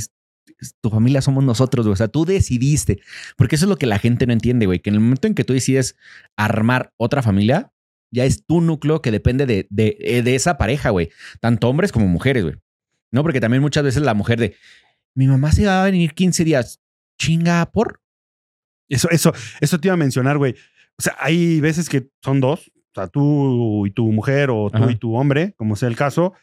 [0.82, 1.94] tu familia somos nosotros, güey.
[1.94, 3.02] O sea, tú decidiste.
[3.38, 4.80] Porque eso es lo que la gente no entiende, güey.
[4.80, 5.96] Que en el momento en que tú decides
[6.36, 7.72] armar otra familia,
[8.12, 11.10] ya es tu núcleo que depende de, de, eh, de esa pareja, güey.
[11.40, 12.56] Tanto hombres como mujeres, güey.
[13.12, 14.56] No, porque también muchas veces la mujer de
[15.16, 16.80] mi mamá se va a venir 15 días.
[17.20, 18.02] Chinga por.
[18.90, 20.56] Eso, eso, eso te iba a mencionar, güey.
[20.98, 22.72] O sea, hay veces que son dos.
[22.76, 24.92] O sea, tú y tu mujer o tú Ajá.
[24.92, 26.34] y tu hombre, como sea el caso.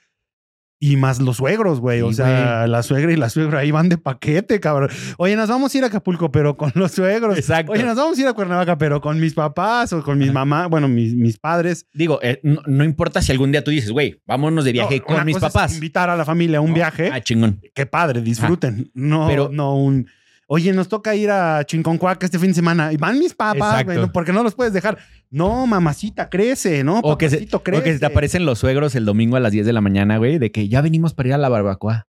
[0.79, 2.03] Y más los suegros, güey.
[2.03, 4.91] o Sí, sea, la suegra y la suegra ahí van de paquete, cabrón.
[5.17, 7.39] Oye, nos vamos a ir a Acapulco, pero con los suegros.
[7.39, 7.73] Exacto.
[7.73, 10.69] Oye, nos vamos a ir a Cuernavaca, pero con mis papás o con mis mamás,
[10.69, 11.87] bueno, mis, mis padres.
[11.95, 15.05] Digo, eh, no, no importa si algún día tú dices, güey, vámonos de viaje No,
[15.17, 15.75] con mis papás.
[15.75, 16.75] invitar a la familia a un ¿no?
[16.75, 17.09] viaje.
[17.11, 17.59] Ah, chingón.
[17.75, 18.91] Qué padre, disfruten.
[18.93, 20.07] No, Pero- no un.
[20.49, 22.93] Oye, nos toca ir a Chinconcuac este fin de semana.
[22.93, 24.97] Y van mis papás, güey, no, porque no los puedes dejar.
[25.29, 27.01] No, mamacita, crece, ¿no?
[27.01, 27.99] O que, se, Papacito, o que se crece.
[27.99, 30.69] te aparecen los suegros el domingo a las 10 de la mañana, güey, de que
[30.69, 32.07] ya venimos para ir a la barbacoa.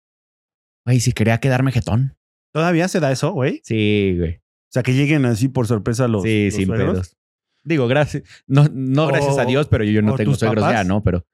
[0.85, 2.17] Güey, si quería quedarme jetón.
[2.53, 3.61] ¿Todavía se da eso, güey?
[3.63, 4.35] Sí, güey.
[4.35, 6.91] O sea, que lleguen así por sorpresa los, sí, los sin suegros.
[6.93, 7.17] pedos.
[7.63, 8.23] Digo, gracias.
[8.47, 10.81] No, no O- gracias a Dios, pero yo no tengo suegros papás.
[10.81, 11.01] ya, ¿no?
[11.03, 11.25] Pero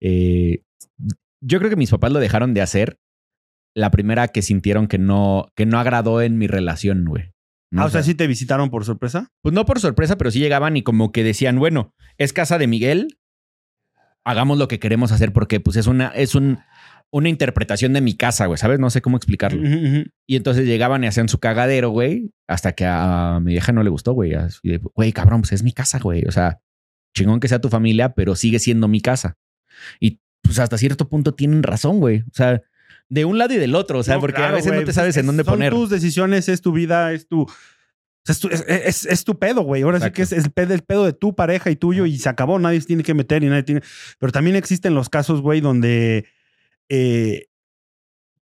[0.00, 0.62] eh,
[1.40, 2.98] yo creo que mis papás lo dejaron de hacer
[3.74, 7.32] la primera que sintieron que no, que no agradó en mi relación, güey.
[7.72, 7.82] ¿No?
[7.82, 9.28] Ah, o sea, ¿sí te visitaron por sorpresa?
[9.42, 12.66] Pues no por sorpresa, pero sí llegaban y como que decían, bueno, es casa de
[12.66, 13.18] Miguel,
[14.24, 16.58] hagamos lo que queremos hacer porque pues es una, es un,
[17.10, 18.78] una interpretación de mi casa, güey, ¿sabes?
[18.78, 19.62] No sé cómo explicarlo.
[20.26, 23.90] Y entonces llegaban y hacían su cagadero, güey, hasta que a mi vieja no le
[23.90, 24.32] gustó, güey.
[24.94, 26.24] Güey, cabrón, pues es mi casa, güey.
[26.26, 26.60] O sea,
[27.16, 29.36] chingón que sea tu familia, pero sigue siendo mi casa.
[29.98, 32.20] Y pues hasta cierto punto tienen razón, güey.
[32.20, 32.62] O sea,
[33.10, 34.92] de un lado y del otro, o sea, No, porque claro, a veces no te
[34.94, 35.72] sabes es- en dónde son poner.
[35.72, 37.46] tus decisiones, es tu vida, es tu.
[38.26, 39.82] Es tu, es, es- es tu pedo, güey.
[39.82, 42.28] Ahora sí que es el pedo, el pedo de tu pareja y tuyo y se
[42.28, 42.58] acabó.
[42.58, 43.80] Nadie se tiene que meter y nadie tiene.
[44.18, 46.26] Pero también existen los casos, güey, donde
[46.88, 47.46] eh,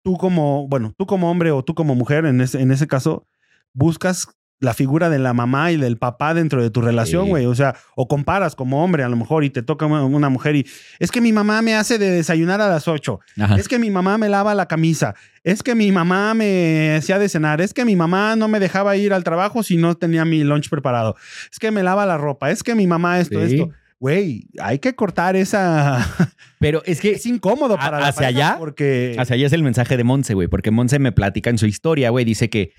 [0.03, 3.27] tú como, bueno, tú como hombre o tú como mujer, en ese, en ese caso,
[3.73, 4.27] buscas
[4.59, 7.29] la figura de la mamá y del papá dentro de tu relación, Sí.
[7.29, 7.45] güey.
[7.45, 10.65] O sea, o comparas como hombre a lo mejor y te toca una, mujer y
[10.99, 13.19] es que mi mamá me hace de desayunar a las 8.
[13.39, 13.55] Ajá.
[13.57, 15.13] Es que mi mamá me lava la camisa.
[15.43, 17.61] Es que mi mamá me hacía de cenar.
[17.61, 20.69] Es que mi mamá no me dejaba ir al trabajo si no tenía mi lunch
[20.69, 21.15] preparado.
[21.51, 22.49] Es que me lava la ropa.
[22.49, 23.55] Es que mi mamá esto, Sí.
[23.61, 23.69] esto.
[23.99, 25.97] Güey, hay que cortar esa.
[26.59, 29.15] Pero es que es incómodo a- para la hacia allá, porque.
[29.17, 32.09] Hacia allá es el mensaje de Monse, güey, porque Monse me platica en su historia,
[32.11, 32.73] güey, dice que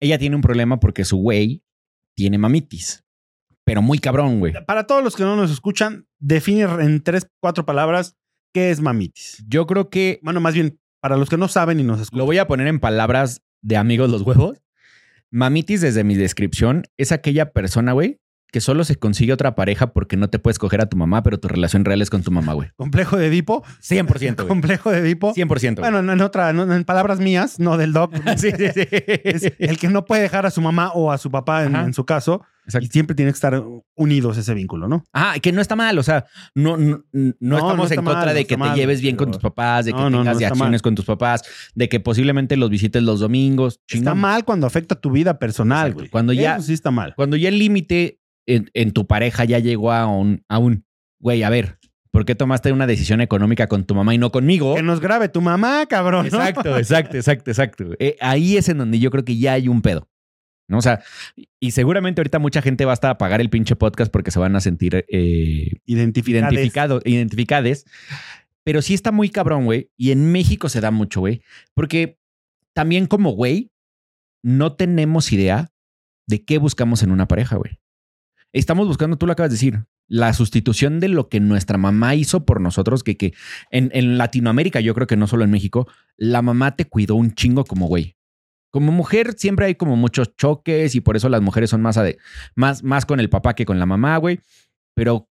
[0.00, 1.62] ella tiene un problema porque su güey
[2.16, 3.04] tiene mamitis,
[3.64, 4.52] pero muy cabrón, güey.
[4.66, 8.16] Para todos los que no nos escuchan, define en tres, cuatro palabras
[8.52, 9.44] qué es mamitis.
[9.46, 12.18] Yo creo que Bueno, más bien, para los que no saben y nos escuchan.
[12.18, 14.60] lo voy a poner en palabras de amigos los huevos.
[15.30, 18.18] Mamitis, desde mi descripción, es aquella persona, güey,
[18.52, 21.38] que solo se consigue otra pareja porque no te puedes coger a tu mamá, pero
[21.38, 22.70] tu relación real es con tu mamá, güey.
[22.76, 23.64] Complejo de Edipo.
[23.82, 24.48] 100%, güey.
[24.48, 25.34] Complejo de Edipo.
[25.34, 25.46] 100%.
[25.46, 25.74] güey.
[25.76, 28.12] Bueno, no, en otra, no, en palabras mías, no del doc.
[28.36, 28.88] sí, sí, sí.
[28.90, 32.04] es el que no puede dejar a su mamá o a su papá en, su
[32.04, 32.42] caso.
[32.64, 32.86] Exacto.
[32.86, 33.62] Y siempre tiene que estar
[33.96, 35.04] unidos ese vínculo, ¿no?
[35.12, 38.34] Ah, que no está mal, o sea, no, no, no no estamos en contra mal,
[38.34, 40.82] de que te mal, lleves bien con tus papás, de que tengas de acciones mal.
[40.82, 41.42] con tus papás,
[41.74, 43.80] de que posiblemente los visites los domingos.
[43.88, 45.98] Está mal cuando afecta tu vida personal, Exacto.
[46.00, 46.10] güey.
[46.10, 47.14] Cuando ya- Eso sí está mal.
[47.16, 50.84] Cuando ya el límite en, en tu pareja ya llegó a un, a un,
[51.20, 51.78] güey, a ver,
[52.10, 54.74] ¿por qué tomaste una decisión económica con tu mamá y no conmigo?
[54.74, 56.28] Que nos grabe tu mamá, cabrón.
[56.30, 56.38] ¿no?
[56.38, 57.84] Exacto, exacto, exacto, exacto.
[57.98, 60.08] Eh, ahí es en donde yo creo que ya hay un pedo.
[60.68, 60.78] ¿no?
[60.78, 61.02] O sea,
[61.58, 64.54] y seguramente ahorita mucha gente va hasta a apagar el pinche podcast porque se van
[64.54, 66.52] a sentir eh, Identificades.
[66.52, 67.84] identificado, identificades.
[68.62, 69.90] Pero sí está muy cabrón, güey.
[69.96, 71.42] Y en México se da mucho, güey.
[71.74, 72.18] Porque
[72.72, 73.72] también como güey,
[74.44, 75.72] no tenemos idea
[76.28, 77.80] de qué buscamos en una pareja, güey.
[78.52, 82.44] Estamos buscando, tú lo acabas de decir, la sustitución de lo que nuestra mamá hizo
[82.44, 83.32] por nosotros, que, que
[83.70, 85.86] en, en Latinoamérica, yo creo que no solo en México,
[86.16, 88.16] la mamá te cuidó un chingo como güey.
[88.72, 92.18] Como mujer siempre hay como muchos choques y por eso las mujeres son más, ade-
[92.54, 94.40] más, más con el papá que con la mamá, güey.
[94.94, 95.28] Pero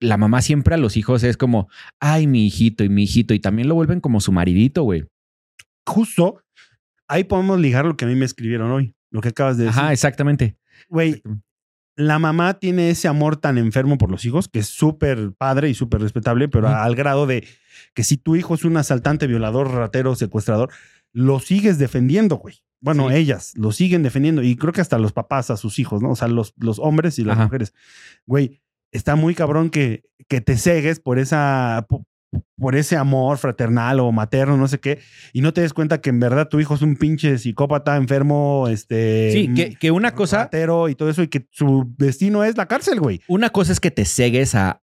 [0.00, 1.68] la mamá siempre a los hijos es como,
[2.00, 3.32] ay, mi hijito y mi hijito.
[3.34, 5.04] Y también lo vuelven como su maridito, güey.
[5.86, 6.42] Justo
[7.08, 8.94] ahí podemos ligar lo que a mí me escribieron hoy.
[9.10, 9.78] Lo que acabas de decir.
[9.80, 10.56] Ajá, exactamente.
[10.88, 11.22] Güey,
[11.96, 15.74] la mamá tiene ese amor tan enfermo por los hijos, que es súper padre y
[15.74, 17.46] súper respetable, pero al grado de
[17.94, 20.70] que si tu hijo es un asaltante, violador, ratero, secuestrador,
[21.12, 22.62] lo sigues defendiendo, güey.
[22.80, 23.16] Bueno, Sí.
[23.16, 26.10] ellas lo siguen defendiendo y creo que hasta los papás a sus hijos, ¿no?
[26.12, 27.44] O sea, los, los hombres y las Ajá.
[27.44, 27.74] mujeres.
[28.26, 31.86] Güey, está muy cabrón que, que te cegues por esa...
[32.56, 35.00] por ese amor fraternal o materno, no sé qué,
[35.32, 38.68] y no te des cuenta que en verdad tu hijo es un pinche psicópata, enfermo,
[38.68, 39.32] este...
[39.32, 43.00] Sí, que, que una cosa, y todo eso, y que su destino es la cárcel,
[43.00, 43.20] güey.
[43.28, 44.82] una cosa es que te cegues a,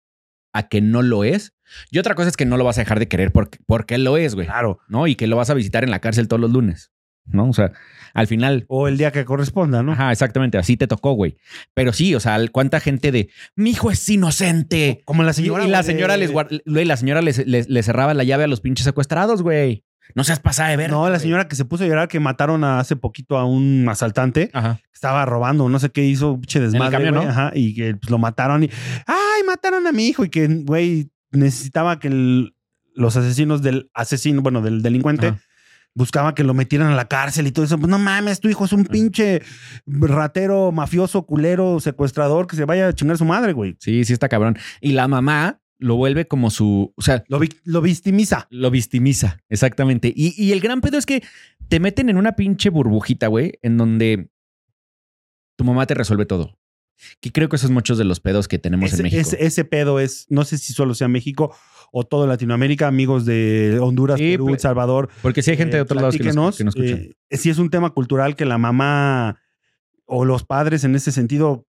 [0.52, 1.54] a que no lo es.
[1.90, 4.18] Y otra cosa es que no lo vas a dejar de querer porque, porque lo
[4.18, 4.46] es, güey.
[4.46, 4.78] Claro.
[4.88, 5.06] ¿No?
[5.06, 6.91] Y que lo vas a visitar en la cárcel todos los lunes.
[7.24, 7.48] ¿No?
[7.48, 7.72] O sea,
[8.14, 8.64] al final.
[8.68, 9.92] O el día que corresponda, ¿no?
[9.92, 10.58] Ajá, exactamente.
[10.58, 11.36] Así te tocó, güey.
[11.74, 15.02] Pero sí, o sea, cuánta gente de mi hijo es inocente.
[15.04, 15.64] Como la señora.
[15.64, 18.60] y la señora les güey, la señora les, les- les cerraba la llave a los
[18.60, 19.84] pinches secuestrados, güey.
[20.16, 20.90] No seas pasada de ver.
[20.90, 23.86] No, la señora que se puso a llorar que mataron a- hace poquito a un
[23.88, 24.50] asaltante.
[24.52, 24.80] Ajá.
[24.92, 27.30] Estaba robando, no sé qué hizo, pinche desmadre, camión, güey, ¿no?
[27.30, 28.70] Ajá, y que pues, lo mataron y
[29.06, 32.54] ay, mataron a mi hijo y que güey necesitaba que el-
[32.94, 35.40] los asesinos del asesino, bueno, del delincuente Ajá.
[35.94, 37.78] Buscaba que lo metieran a la cárcel y todo eso.
[37.78, 39.42] Pues no mames, tu hijo es un pinche
[39.86, 43.76] ratero, mafioso, culero, secuestrador que se vaya a chingar a su madre, güey.
[43.78, 44.56] Sí, sí está cabrón.
[44.80, 48.46] Y la mamá lo vuelve como su, o sea, Lo, vic- lo victimiza.
[48.50, 50.12] lo victimiza, exactamente.
[50.14, 51.22] Y, y el gran pedo es que
[51.68, 54.30] te meten en una pinche burbujita, güey, en donde
[55.58, 56.56] tu mamá te resuelve todo.
[57.20, 59.20] Que creo que esos es muchos de los pedos que tenemos Ese, en México.
[59.20, 61.54] ese- ese pedo es, no sé si solo sea México
[61.92, 65.08] o todo Latinoamérica, amigos de Honduras, Sí, Perú, El Salvador.
[65.20, 66.98] Porque sí hay gente de Eh, otros lados que nos, que nos escuchan.
[67.30, 69.38] eh, si es un tema cultural que la mamá
[70.06, 71.66] o los padres en ese sentido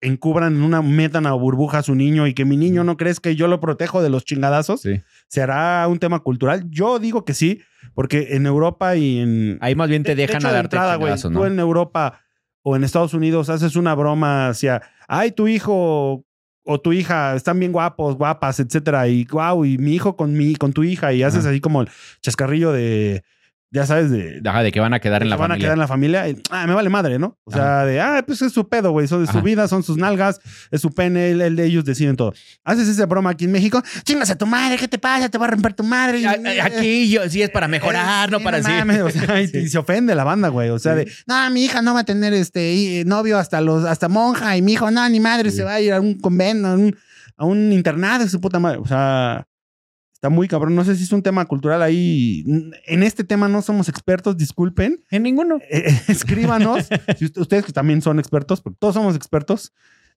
[0.00, 3.20] encubran en una, metan a burbuja a su niño y que mi niño no crees
[3.20, 5.00] que yo lo protejo de los chingadazos, Sí.
[5.28, 6.64] ¿será un tema cultural?
[6.70, 7.60] Yo digo que sí,
[7.94, 9.58] porque en Europa y en...
[9.60, 11.46] Ahí más bien te de dejan hecho, a de darte entrada, güey, chingadazos, Tú ¿no?
[11.46, 12.20] en Europa
[12.62, 16.24] o en Estados Unidos haces una broma hacia, ay, tu hijo
[16.64, 20.54] o tu hija están bien guapos, guapas, etcétera, y guau, y mi hijo con mi,
[20.54, 21.50] con tu hija, y haces Ajá.
[21.50, 21.88] así como el
[22.20, 23.24] chascarrillo de,
[23.74, 25.56] ya sabes, de, Ajá, de que van a quedar en que la van familia.
[25.56, 26.28] a quedar en la familia.
[26.28, 27.38] y, ah, me vale madre, ¿no?
[27.44, 29.08] O sea, de, ah, pues es su pedo, güey.
[29.08, 32.14] Son de su vida, son sus nalgas, es su pene, el, el de ellos deciden
[32.16, 32.34] todo.
[32.64, 35.28] Haces esa broma aquí en México, chingas a tu madre, ¿qué te pasa?
[35.30, 36.20] Te va a romper tu madre.
[36.20, 38.74] Y- A- a- Aquí yo, sí es para mejorar, no para decir.
[38.74, 39.58] mames, o sea, y, Sí.
[39.58, 40.68] y se ofende la banda, güey.
[40.68, 41.04] O sea, Sí.
[41.06, 44.56] de, no, mi hija no va a tener este y- novio hasta los, hasta monja,
[44.56, 45.56] y mi hijo, no, ni madre, Sí.
[45.58, 46.94] se va a ir a un convento, a un,
[47.38, 48.78] a un internado, su puta madre.
[48.78, 49.46] O sea,
[50.22, 50.76] está muy cabrón.
[50.76, 52.44] No sé si es un tema cultural ahí.
[52.86, 55.02] En este tema no somos expertos, disculpen.
[55.10, 55.56] En ninguno.
[55.68, 56.86] Eh, eh, escríbanos,
[57.18, 59.72] si ust- ustedes que también son expertos, porque todos somos expertos,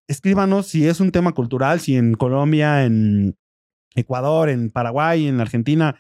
[0.07, 3.35] escríbanos si es un tema cultural, si en Colombia, en
[3.95, 5.95] Ecuador, en Paraguay, en Argentina,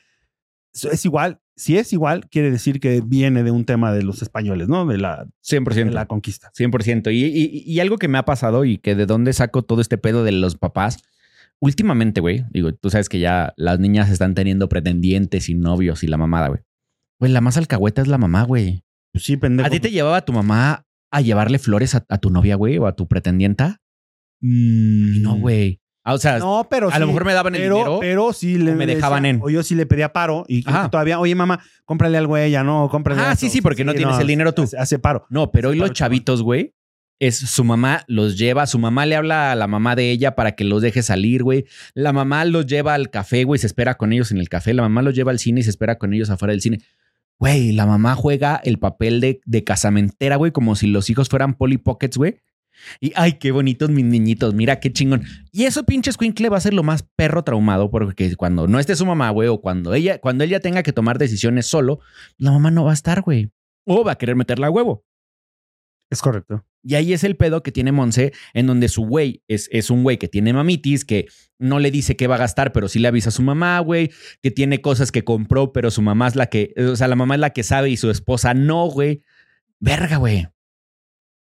[0.71, 1.39] es- es igual.
[1.55, 4.85] Si es igual, quiere decir que viene de un tema de los españoles, ¿no?
[4.85, 5.85] De la, 100%.
[5.85, 6.51] de la conquista.
[6.55, 7.11] 100%.
[7.11, 9.97] Y, y, y algo que me ha pasado y que de dónde saco todo este
[9.97, 10.99] pedo de los papás.
[11.61, 16.07] Últimamente, güey, digo, tú sabes que ya las niñas están teniendo pretendientes y novios y
[16.07, 16.61] la mamada, güey.
[17.19, 18.83] Güey, la más alcahueta es la mamá, güey.
[19.13, 19.67] Pues sí, pendejo.
[19.67, 22.87] ¿A ti te llevaba tu mamá a llevarle flores a, a tu novia, güey, o
[22.87, 23.81] a tu pretendienta?
[24.41, 25.79] Mm, No, güey.
[26.07, 27.97] Ah, o sea, No, pero a lo mejor me daban el pero, dinero.
[27.99, 29.39] Pero sí le me dejaban en.
[29.41, 32.89] O yo sí le pedía paro y todavía, oye, mamá, cómprale algo a ella, no,
[32.91, 33.21] cómprale.
[33.21, 33.47] Ah, esto".
[33.47, 34.63] sí, sí, porque no tienes el dinero tú.
[34.63, 35.25] Hace, hace paro.
[35.31, 36.75] No, pero hoy los chavitos, güey,
[37.19, 40.53] es su mamá los lleva, su mamá le habla a la mamá de ella para
[40.53, 41.65] que los deje salir, güey.
[41.93, 44.73] La mamá los lleva al café, güey, se espera con ellos en el café.
[44.73, 46.79] La mamá los lleva al cine y se espera con ellos afuera del cine.
[47.39, 51.53] Güey, la mamá juega el papel de, de casamentera, güey, como si los hijos fueran
[51.53, 52.37] Polly Pockets, güey.
[52.99, 55.23] Y ay, qué bonitos mis niñitos, mira qué chingón.
[55.51, 58.95] Y eso pinche escuincle va a ser lo más perro traumado porque cuando no esté
[58.95, 61.99] su mamá, güey, o cuando ella, cuando ella tenga que tomar decisiones solo,
[62.37, 63.49] la mamá no va a estar, güey.
[63.85, 65.05] O va a querer meterla a huevo.
[66.09, 66.63] Es correcto.
[66.83, 70.03] Y ahí es el pedo que tiene Monse, en donde su güey es, es un
[70.03, 73.07] güey que tiene mamitis, que no le dice qué va a gastar, pero sí le
[73.07, 74.11] avisa a su mamá, güey,
[74.43, 77.35] que tiene cosas que compró, pero su mamá es la que, o sea, la mamá
[77.35, 79.23] es la que sabe y su esposa no, güey.
[79.79, 80.47] Verga, güey.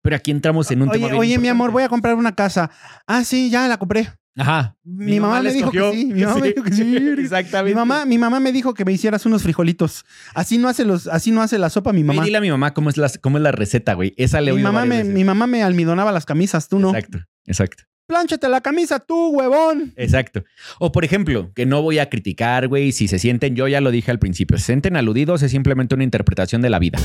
[0.02, 2.36] Pero aquí entramos en un Oye, tema bien oye, mi amor, voy a comprar una
[2.36, 2.72] casa.
[3.06, 4.08] Ah, sí, ya la compré.
[4.38, 4.76] Ajá.
[4.84, 6.06] Mi, mamá, la me dijo que sí.
[6.08, 6.98] Mi mamá me dijo que sí.
[7.20, 7.74] Exactamente.
[7.74, 10.04] Mi mamá, mi mamá me dijo que me hicieras unos frijolitos.
[10.34, 12.24] Así no hace los, así no hace la sopa mi Ve y mamá.
[12.26, 14.14] dile a mi mamá cómo es la, cómo es la receta, güey.
[14.18, 15.14] Esa le Mi mamá, me, veces.
[15.14, 16.90] mi mamá me almidonaba las camisas, tú no.
[16.90, 17.84] Exacto, exacto.
[18.08, 19.94] Plánchate la camisa tú, huevón.
[19.96, 20.44] Exacto.
[20.80, 23.90] O por ejemplo, que no voy a criticar, güey, si se sienten, yo ya lo
[23.90, 27.00] dije al principio, se sienten aludidos, es simplemente una interpretación de la vida.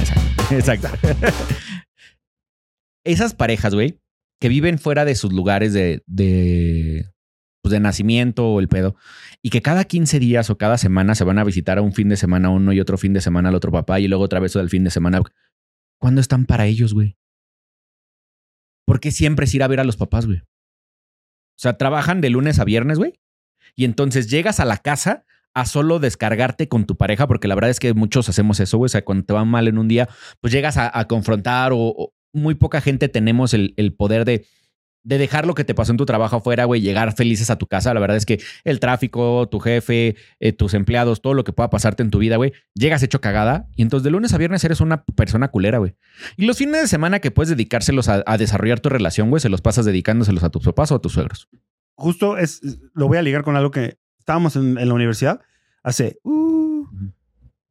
[0.00, 0.42] Exacto.
[0.54, 0.88] Exacto.
[3.04, 4.00] Esas parejas, güey,
[4.40, 7.06] que viven fuera de sus lugares de, de,
[7.62, 8.96] pues, de nacimiento o el pedo,
[9.42, 12.08] y que cada 15 días o cada semana se van a visitar a un fin
[12.08, 14.56] de semana uno y otro fin de semana al otro papá y luego otra vez
[14.56, 15.20] al fin de semana.
[16.00, 17.18] ¿Cuándo están para ellos, güey?
[18.86, 20.38] ¿Por qué siempre es ir a ver a los papás, güey?
[20.38, 23.20] O sea, trabajan de lunes a viernes, güey.
[23.74, 25.24] Y entonces llegas a la casa
[25.54, 28.86] a solo descargarte con tu pareja, porque la verdad es que muchos hacemos eso, güey.
[28.86, 30.08] O sea, cuando te va mal en un día,
[30.40, 34.46] pues llegas a, confrontar o muy poca gente tenemos el, el poder de,
[35.02, 37.66] de dejar lo que te pasó en tu trabajo afuera, güey, llegar felices a tu
[37.66, 37.94] casa.
[37.94, 41.70] La verdad es que el tráfico, tu jefe, eh, tus empleados, todo lo que pueda
[41.70, 44.80] pasarte en tu vida, güey, llegas hecho cagada y entonces de lunes a viernes eres
[44.80, 45.94] una persona culera, güey.
[46.36, 49.48] Y los fines de semana que puedes dedicárselos a, a desarrollar tu relación, güey, se
[49.48, 51.48] los pasas dedicándoselos a tus papás o a tus suegros.
[51.94, 52.60] Justo es,
[52.94, 55.40] lo voy a ligar con algo que estábamos en, en la universidad
[55.82, 56.18] hace.
[56.22, 56.84] uh,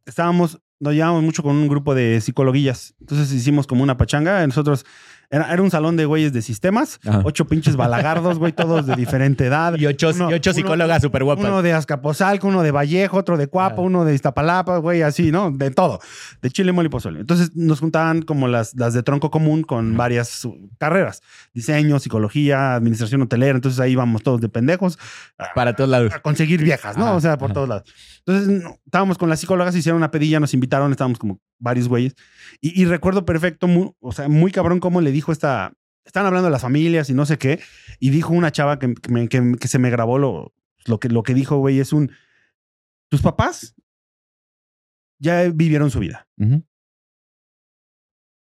[0.06, 2.96] estábamos, nos llevamos mucho con un grupo de psicologuillas.
[3.00, 4.46] Entonces hicimos como una pachanga.
[4.46, 4.86] Nosotros
[5.30, 7.22] Era, era un salón de güeyes de sistemas, Ajá.
[7.26, 9.76] ocho pinches balagardos, güey, todos de diferente edad.
[9.78, 11.44] Y ocho, Uno- y ocho psicólogas súper guapas.
[11.44, 13.82] Uno de Azcapotzalco, uno de Vallejo, otro de Cuapa, Ah.
[13.82, 15.52] uno de Iztapalapa, güey, así, ¿no?
[15.52, 16.00] De todo.
[16.42, 17.20] De chile, mole y pozole.
[17.20, 21.22] Entonces nos juntaban como las, las de tronco común con varias uh, carreras.
[21.54, 23.56] Diseño, psicología, administración hotelera.
[23.56, 24.98] Entonces ahí íbamos todos de pendejos
[25.38, 26.14] a, Para todos lados.
[26.14, 27.04] a conseguir viejas, ¿no?
[27.06, 27.54] Ajá, o sea, por ajá.
[27.56, 27.84] todos lados.
[28.26, 32.16] Entonces no, estábamos con las psicólogas, hicieron una pedilla, nos invitaron, estábamos como varios güeyes.
[32.62, 35.74] Y, y recuerdo perfecto, mu- o sea, muy cabrón cómo le dijo esta...
[36.06, 37.60] Están hablando de las familias y no sé qué.
[38.00, 40.54] Y dijo una chava que, que me- que- que se me grabó lo,
[40.86, 42.12] lo, que, lo que dijo, güey, es un...
[43.10, 43.76] Tus papás
[45.20, 46.28] ya vivieron su vida.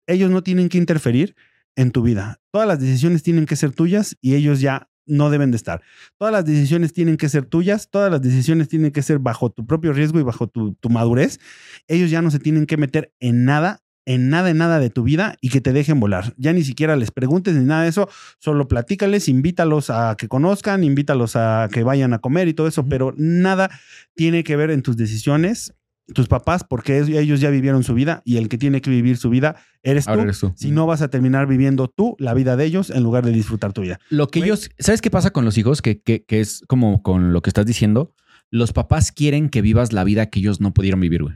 [0.07, 1.35] Ellos no tienen que interferir
[1.75, 2.41] en tu vida.
[2.51, 5.81] Todas las decisiones tienen que ser tuyas y ellos ya no deben de estar.
[6.17, 9.65] Todas las decisiones tienen que ser tuyas, todas las decisiones tienen que ser bajo tu
[9.65, 11.39] propio riesgo y bajo tu, tu madurez.
[11.87, 15.03] Ellos ya no se tienen que meter en nada, en nada, en nada de tu
[15.03, 16.33] vida y que te dejen volar.
[16.37, 18.07] Ya ni siquiera les preguntes ni nada de eso,
[18.39, 22.87] solo platícales, invítalos a que conozcan, invítalos a que vayan a comer y todo eso,
[22.87, 23.69] pero nada
[24.15, 25.73] tiene que ver en tus decisiones,
[26.13, 29.29] tus papás, porque ellos ya vivieron su vida y el que tiene que vivir su
[29.29, 30.13] vida eres tú.
[30.13, 30.53] eres tú.
[30.55, 33.73] Si no vas a terminar viviendo tú la vida de ellos en lugar de disfrutar
[33.73, 33.99] tu vida.
[34.09, 35.81] Lo que ellos, ¿sabes qué pasa con los hijos?
[35.81, 38.13] Que, que, que es como con lo que estás diciendo.
[38.51, 41.35] Los papás quieren que vivas la vida que ellos no pudieron vivir, güey.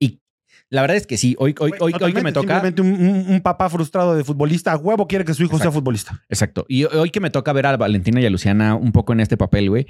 [0.00, 0.20] Y
[0.70, 2.60] la verdad es que sí, hoy, hoy, hoy, hoy que me toca.
[2.60, 2.82] Simplemente
[3.30, 6.22] un, papá frustrado de futbolista a huevo quiere que su hijo sea futbolista.
[6.28, 6.64] Exacto.
[6.68, 9.36] Y hoy que me toca ver a Valentina y a Luciana un poco en este
[9.36, 9.86] papel, güey.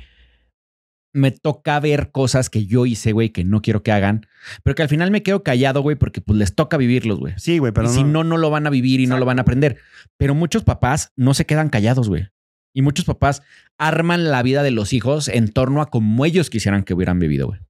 [1.17, 4.27] Me toca ver cosas que yo hice, güey, que no quiero que hagan,
[4.63, 7.35] pero que al final me quedo callado, güey, porque pues les toca vivirlos, güey.
[7.39, 9.39] Sí, güey, pero y si no, no lo van a vivir y no lo van
[9.39, 9.79] a aprender.
[10.19, 12.29] Pero muchos papás no se quedan callados, güey.
[12.75, 13.43] Y muchos papás
[13.79, 17.47] arman la vida de los hijos en torno a como ellos quisieran que hubieran vivido,
[17.47, 17.61] güey.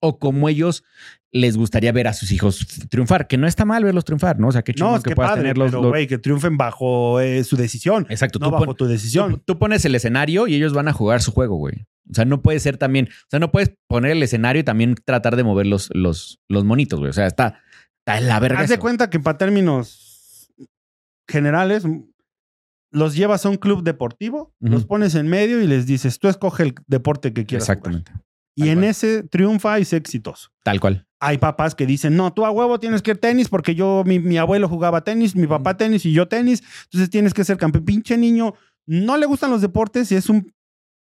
[0.00, 0.84] O como ellos
[1.32, 4.48] les gustaría ver a sus hijos triunfar, que no está mal verlos triunfar, ¿no?
[4.48, 5.70] O sea, qué chingón No, es que, que puedas padre, tener los...
[5.70, 8.86] pero, los- güey, que triunfen bajo eh, su decisión, Exacto, no tú, bajo pon- tu
[8.86, 9.30] decisión.
[9.32, 11.86] tú, tú pones el escenario y ellos van a jugar su juego, güey.
[12.10, 14.94] O sea, no puede ser también, o sea, no puedes poner el escenario y también
[15.04, 17.10] tratar de mover los, los, los monitos, güey.
[17.10, 17.60] O sea, está,
[18.00, 18.60] está en la verga.
[18.60, 20.52] Haz de cuenta que para términos
[21.28, 21.84] generales,
[22.90, 26.62] los llevas a un club deportivo, los pones en medio y les dices, tú escoge
[26.62, 27.66] el deporte que quieras.
[27.66, 27.78] jugar".
[27.78, 28.12] Exactamente.
[28.56, 28.90] Y Tal en cual.
[28.90, 30.50] ese triunfa y es exitoso.
[30.62, 31.06] Tal cual.
[31.18, 34.20] Hay papás que dicen, no, tú a huevo tienes que ir tenis porque yo, mi,
[34.20, 37.84] mi abuelo jugaba tenis, mi papá tenis y yo tenis, entonces tienes que ser campeón.
[37.84, 38.54] Pinche niño,
[38.86, 40.53] no le gustan los deportes y es un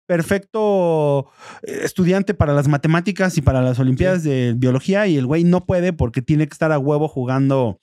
[0.06, 1.32] perfecto
[1.64, 5.66] eh, estudiante para las matemáticas y para las olimpiadas de biología y el güey no
[5.66, 7.80] puede porque tiene que estar a huevo jugando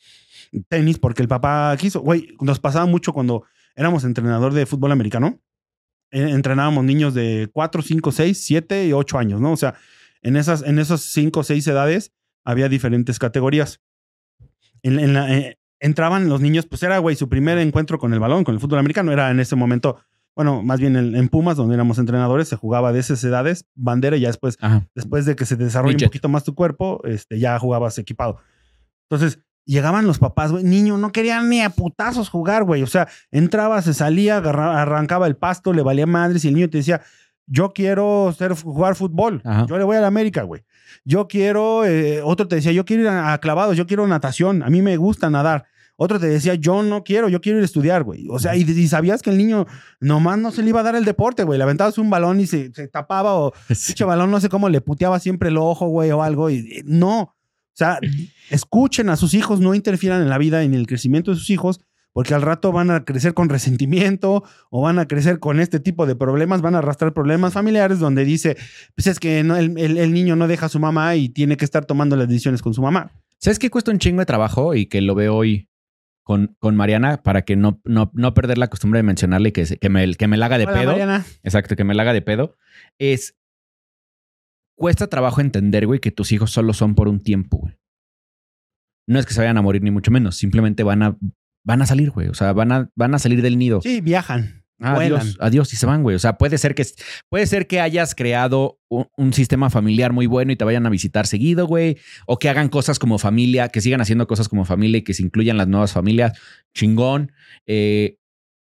[0.69, 2.01] tenis porque el papá quiso.
[2.01, 3.45] Güey, nos pasaba mucho cuando
[3.77, 5.41] éramos entrenador de fútbol americano.
[6.13, 9.53] eh, entrenábamos niños de 4, 5, 6, 7 y 8 años, ¿no?
[9.53, 9.75] O sea,
[10.23, 12.13] en esas, en esas 5 o 6 edades
[12.45, 13.81] había diferentes categorías.
[14.83, 18.19] En, en la, eh, entraban los niños, pues era, güey, su primer encuentro con el
[18.21, 19.13] balón, con el fútbol americano.
[19.13, 19.99] Era en ese momento,
[20.41, 24.17] bueno, más bien en, en Pumas, donde éramos entrenadores, se jugaba de esas edades, bandera,
[24.17, 24.87] y ya después Ajá.
[24.95, 26.07] después de que se desarrolle Midget.
[26.07, 28.39] un poquito más tu cuerpo, este, ya jugabas equipado.
[29.09, 32.83] Entonces, llegaban los papás, güey, niño, no querían ni a putazos jugar, güey.
[32.83, 36.71] O sea, entraba, se salía, agarra- arrancaba el pasto, le valía madres y el niño
[36.71, 37.01] te decía,
[37.47, 39.43] yo quiero ser, jugar fútbol.
[39.45, 39.67] Ajá.
[39.67, 40.63] Yo le voy a la América, güey.
[41.05, 44.63] Yo quiero, eh, otro te decía, yo quiero ir a, a clavados, yo quiero natación,
[44.63, 45.67] a mí me gusta nadar.
[46.03, 48.27] Otro te decía, yo no quiero, yo quiero ir a estudiar, güey.
[48.31, 49.67] O sea, y, y sabías que el niño
[50.01, 51.59] nomás no se le iba a dar el deporte, güey.
[51.59, 54.81] Le aventabas un balón y se, se tapaba o pinche balón, no sé cómo le
[54.81, 56.49] puteaba siempre el ojo, güey, o algo.
[56.49, 57.21] Y, y no.
[57.21, 57.35] O
[57.75, 57.99] sea,
[58.51, 61.51] escuchen a sus hijos, no interfieran en la vida y en el crecimiento de sus
[61.51, 61.81] hijos,
[62.13, 66.07] porque al rato van a crecer con resentimiento o van a crecer con este tipo
[66.07, 68.57] de problemas, van a arrastrar problemas familiares donde dice,
[68.97, 71.57] pues es que no, el, el- el niño no deja a su mamá y tiene
[71.57, 73.13] que estar tomando las decisiones con su mamá.
[73.39, 75.70] ¿Sabes qué cuesta un chingo de trabajo y que lo veo hoy
[76.31, 79.89] con, con Mariana para que no, no, no perder la costumbre de mencionarle que, que,
[79.89, 80.91] me, que me la haga de Hola, pedo?
[80.93, 81.27] Mariana.
[81.43, 82.57] Exacto, que me la haga de pedo.
[83.01, 83.37] Es.
[84.77, 87.81] Cuesta trabajo entender, güey, que tus hijos solo son por un tiempo, güey.
[89.09, 90.37] No es que se vayan a morir, ni mucho menos.
[90.37, 91.19] Simplemente van a,
[91.65, 92.29] van a salir, güey.
[92.29, 93.81] O sea, van a, van a salir del nido.
[93.81, 94.60] Sí, viajan.
[94.81, 96.17] Ah, adiós, adiós y se van, güey.
[96.17, 96.87] O sea, puede ser que
[97.29, 100.91] puede ser que hayas creado un, un sistema familiar muy bueno y te vayan a
[100.91, 104.99] visitar seguido, güey, o que hagan cosas como familia, que sigan haciendo cosas como familia
[104.99, 106.39] y que se incluyan las nuevas familias,
[106.75, 107.33] chingón.
[107.67, 108.17] Eh,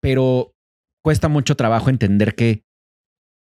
[0.02, 0.56] pero
[1.04, 2.64] cuesta mucho trabajo entender que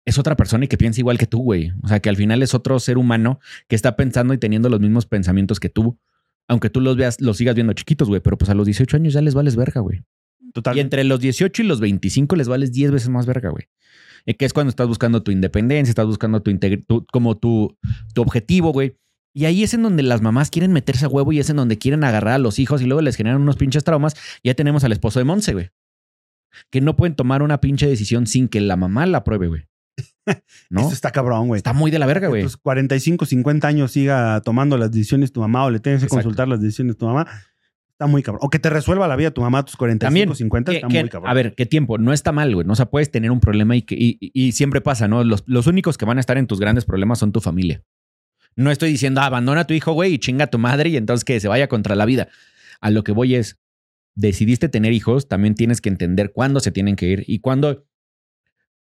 [0.06, 1.72] es otra persona y que piensa igual que tú, güey.
[1.82, 4.80] O sea, que al final es otro ser humano que está pensando y teniendo los
[4.80, 5.98] mismos pensamientos que tú.
[6.46, 9.14] Aunque tú los veas, los sigas viendo chiquitos, güey, pero pues a los 18 años
[9.14, 10.04] ya les vales verga, güey.
[10.54, 10.76] Total.
[10.76, 13.64] Y entre los 18 y los 25 les vales 10 veces más verga, güey.
[14.38, 17.76] Que es cuando estás buscando tu independencia, estás buscando tu, tu- como tu,
[18.14, 18.96] tu objetivo, güey.
[19.34, 21.76] Y ahí es en donde las mamás quieren meterse a huevo y es en donde
[21.76, 24.14] quieren agarrar a los hijos y luego les generan unos pinches traumas.
[24.42, 25.70] Ya tenemos al esposo de Monse, güey.
[26.70, 29.64] Que no pueden tomar una pinche decisión sin que la mamá la apruebe, güey.
[30.70, 30.80] ¿No?
[30.82, 31.58] Esto está cabrón, güey.
[31.58, 32.44] Está muy de la verga, güey.
[32.44, 36.22] tus 45, 50 años siga tomando las decisiones tu mamá o le tengas que Exacto.
[36.22, 37.26] consultar las decisiones tu mamá.
[37.94, 38.40] Está muy cabrón.
[38.44, 40.72] O que te resuelva la vida tu mamá a tus 45, También, 50.
[40.72, 41.30] Que- está que- muy cabrón.
[41.30, 41.96] a ver, ¿qué tiempo?
[41.96, 42.66] No está mal, güey.
[42.66, 45.22] No, o sea, puedes tener un problema y, que, y, siempre pasa, ¿no?
[45.22, 47.84] Los, los únicos que van a estar en tus grandes problemas son tu familia.
[48.56, 50.96] No estoy diciendo, "Ah, abandona a tu hijo, güey, y chinga a tu madre y
[50.96, 52.28] entonces que se vaya contra la vida.
[52.80, 53.60] A lo que voy es,
[54.16, 57.86] decidiste tener hijos, también tienes que entender cuándo se tienen que ir y cuándo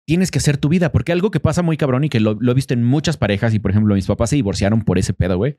[0.06, 0.91] tienes que hacer tu vida.
[0.91, 3.54] Porque algo que pasa muy cabrón y que lo, lo he visto en muchas parejas
[3.54, 5.58] y, por ejemplo, mis papás se divorciaron por ese pedo, güey.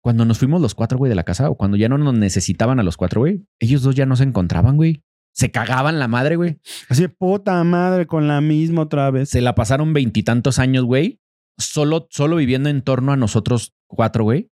[0.00, 2.80] Cuando nos fuimos los cuatro, güey, de la casa o cuando ya no nos necesitaban
[2.80, 5.02] a los cuatro, güey, ellos dos ya no se encontraban, güey.
[5.32, 6.60] Se cagaban la madre, güey.
[6.88, 9.28] Así, puta madre, con la misma otra vez.
[9.28, 11.20] Se la pasaron veintitantos años, güey,
[11.58, 14.50] solo, solo viviendo en torno a nosotros cuatro, güey.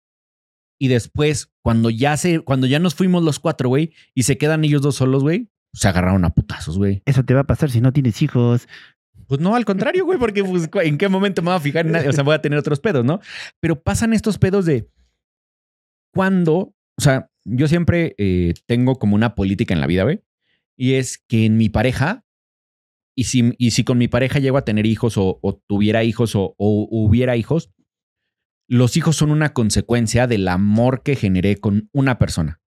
[0.80, 4.63] Y después, cuando ya se, cuando ya nos fuimos los cuatro, güey, y se quedan
[4.63, 7.01] ellos dos solos, güey, se agarraron a putazos, güey.
[7.05, 8.67] Eso te va a pasar si no tienes hijos.
[9.28, 11.91] Pues no, al contrario, güey, porque pues, ¿en qué momento me voy a fijar en
[11.91, 12.09] nadie?
[12.09, 13.20] O sea, voy a tener otros pedos, ¿no?
[13.59, 14.89] Pero pasan estos pedos de
[16.14, 20.22] cuando, o sea, yo siempre eh, tengo como una política en la vida, güey,
[20.78, 22.26] y es que en mi pareja,
[23.16, 26.55] y si, y si con mi pareja llego a tener hijos o, tuviera hijos o
[26.57, 27.72] hubiera hijos,
[28.70, 32.62] los hijos son una consecuencia del amor que generé con una persona.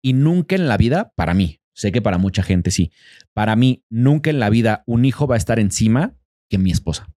[0.00, 2.92] Y nunca en la vida, para mí, sé que para mucha gente sí,
[3.34, 6.16] para mí, nunca en la vida un hijo va a estar encima
[6.48, 7.08] que mi esposa.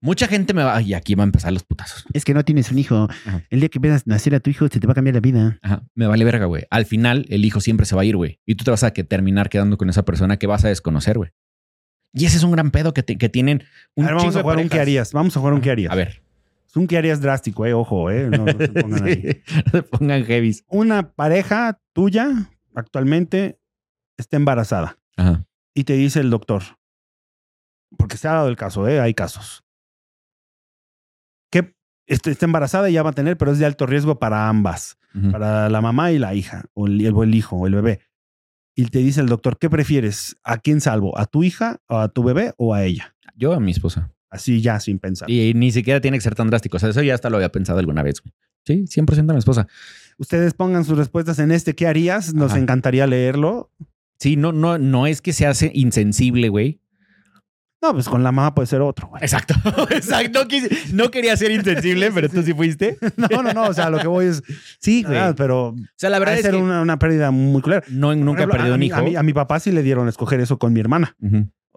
[0.00, 2.04] Mucha gente me va, y aquí va a empezar los putazos.
[2.12, 3.08] Es que no tienes un hijo.
[3.26, 3.42] Ajá.
[3.50, 5.58] El día que veas nacer a tu hijo, se te va a cambiar la vida.
[5.62, 6.64] Ajá, me vale verga, güey.
[6.70, 8.40] Al final, el hijo siempre se va a ir, güey.
[8.46, 11.16] Y tú te vas a que terminar quedando con esa persona que vas a desconocer,
[11.18, 11.30] güey.
[12.12, 13.64] Y ese es un gran pedo que, te- que tienen
[13.96, 15.12] un A ver, vamos a jugar un qué harías.
[15.12, 15.90] Vamos a jugar un qué harías.
[15.92, 16.22] A ver.
[16.68, 17.74] Es un qué harías drástico, eh.
[17.74, 18.28] Ojo, eh.
[18.30, 19.42] No, no se pongan ahí.
[19.66, 20.64] No se pongan heavies.
[20.68, 22.28] Una pareja tuya
[22.76, 23.58] actualmente
[24.16, 25.44] está embarazada Ajá.
[25.74, 26.62] y te dice el doctor,
[27.96, 29.00] porque se ha dado el caso, eh.
[29.00, 29.63] Hay casos.
[32.06, 34.98] Este- está embarazada y ya va a tener, pero es de alto riesgo para ambas.
[35.30, 37.00] Para la mamá y la hija, o el,
[37.34, 38.00] hijo, o el bebé.
[38.74, 40.36] Y te dice el doctor, ¿qué prefieres?
[40.42, 41.16] ¿A quién salvo?
[41.16, 43.14] ¿A tu hija, o a tu bebé o a ella?
[43.36, 44.10] Yo a mi esposa.
[44.28, 45.30] Así ya, sin pensar.
[45.30, 46.78] Y ni siquiera tiene que ser tan drástico.
[46.78, 48.20] O sea, eso ya hasta lo había pensado alguna vez.
[48.66, 49.68] Sí, 100% a mi esposa.
[50.18, 52.34] Ustedes pongan sus respuestas en este ¿qué harías?
[52.34, 52.60] Nos Ajá.
[52.60, 53.70] encantaría leerlo.
[54.18, 56.80] Sí, no, no, no es que se hace insensible, güey.
[57.84, 59.22] No, pues con la mamá puede ser otro, güey.
[59.22, 59.54] Exacto.
[59.90, 60.40] Exacto.
[60.42, 62.96] No, quise- no quería ser insensible, pero tú sí fuiste.
[63.16, 63.62] No, no, no.
[63.64, 64.42] O sea, lo que voy es.
[64.80, 65.18] Sí, güey.
[65.18, 67.82] Ah, O pero sea, la verdad es ser que una, una pérdida muy culera.
[67.90, 68.96] no, nunca he perdido a un hijo.
[68.96, 71.16] A mi, a mi papá sí le dieron a escoger eso con mi hermana.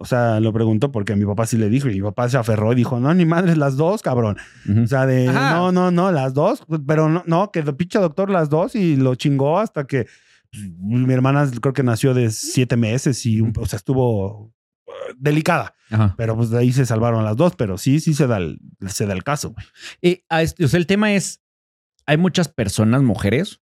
[0.00, 2.36] O sea, lo preguntó porque a mi papá sí le dijo y mi papá se
[2.36, 4.36] aferró y dijo, no, ni madres, las dos, cabrón.
[4.82, 5.56] O sea, de Ajá.
[5.56, 8.94] no, no, no, las dos, pero no, no, que el pinche doctor las dos y
[8.96, 10.06] lo chingó hasta que
[10.52, 14.52] pues, mi hermana creo que nació de siete meses y, o sea, estuvo
[15.16, 16.14] delicada, Ajá.
[16.16, 19.06] pero pues de ahí se salvaron las dos, pero sí, sí se da el, se
[19.06, 19.54] da el caso.
[20.02, 21.42] Y, este- o sea, el tema es,
[22.06, 23.60] hay muchas personas, mujeres,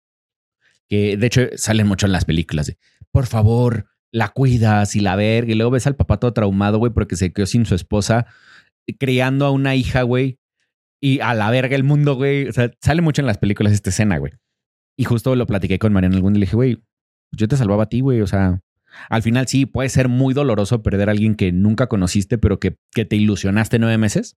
[0.88, 2.78] que de hecho salen mucho en las películas de,
[3.10, 6.92] por favor, la cuidas y la verga, y luego ves al papá todo traumado, güey,
[6.92, 8.26] porque se quedó sin su esposa,
[8.98, 10.38] criando a una hija, güey,
[11.00, 12.48] y a la verga el mundo, güey.
[12.48, 14.32] O sea, sale mucho en las películas esta escena, güey.
[14.96, 16.82] Y justo lo platiqué con Mariana algún día y le dije, güey,
[17.32, 18.60] yo te salvaba a ti, güey, o sea...
[19.08, 22.76] Al final sí, puede ser muy doloroso perder a alguien que nunca conociste, pero que,
[22.92, 24.36] que te ilusionaste nueve meses.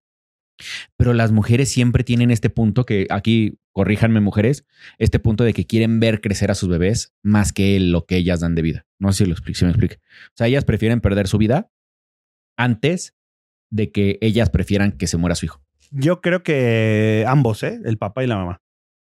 [0.96, 4.66] Pero las mujeres siempre tienen este punto que aquí, corríjanme mujeres,
[4.98, 8.40] este punto de que quieren ver crecer a sus bebés más que lo que ellas
[8.40, 8.86] dan de vida.
[8.98, 9.94] No sé si lo explico, si me explico.
[9.94, 11.70] O sea, ellas prefieren perder su vida
[12.56, 13.16] antes
[13.70, 15.62] de que ellas prefieran que se muera su hijo.
[15.90, 17.80] Yo creo que ambos, ¿eh?
[17.84, 18.62] El papá y la mamá.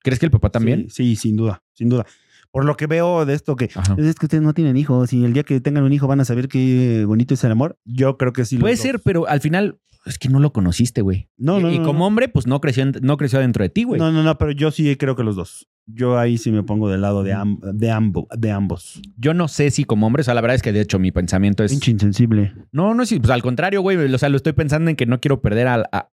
[0.01, 0.89] ¿Crees que el papá también?
[0.89, 2.05] Sí, sí, sin duda, sin duda.
[2.53, 3.95] Por lo que veo de esto que Ajá.
[3.97, 6.25] Es que ustedes no tienen hijos y el día que tengan un hijo van a
[6.25, 7.77] saber qué bonito es el amor.
[7.83, 8.57] yo creo que sí.
[8.59, 11.29] Puede ser, pero al final es que no lo conociste, güey.
[11.37, 12.05] No, no, y, y no, como no.
[12.05, 13.99] hombre, pues no creció, no creció dentro de ti, güey.
[13.99, 15.67] No, no, no, pero yo sí creo que los dos.
[15.87, 19.01] Yo ahí sí me pongo del lado de, am- de, ambo- de ambos.
[19.17, 21.11] Yo no sé si como hombre, o sea, la verdad es que de hecho mi
[21.11, 21.71] pensamiento es...
[21.71, 22.53] Pinche insensible.
[22.71, 23.97] No, no, sí, pues al contrario, güey.
[23.97, 26.09] O sea, lo estoy pensando en que no quiero perder a, a-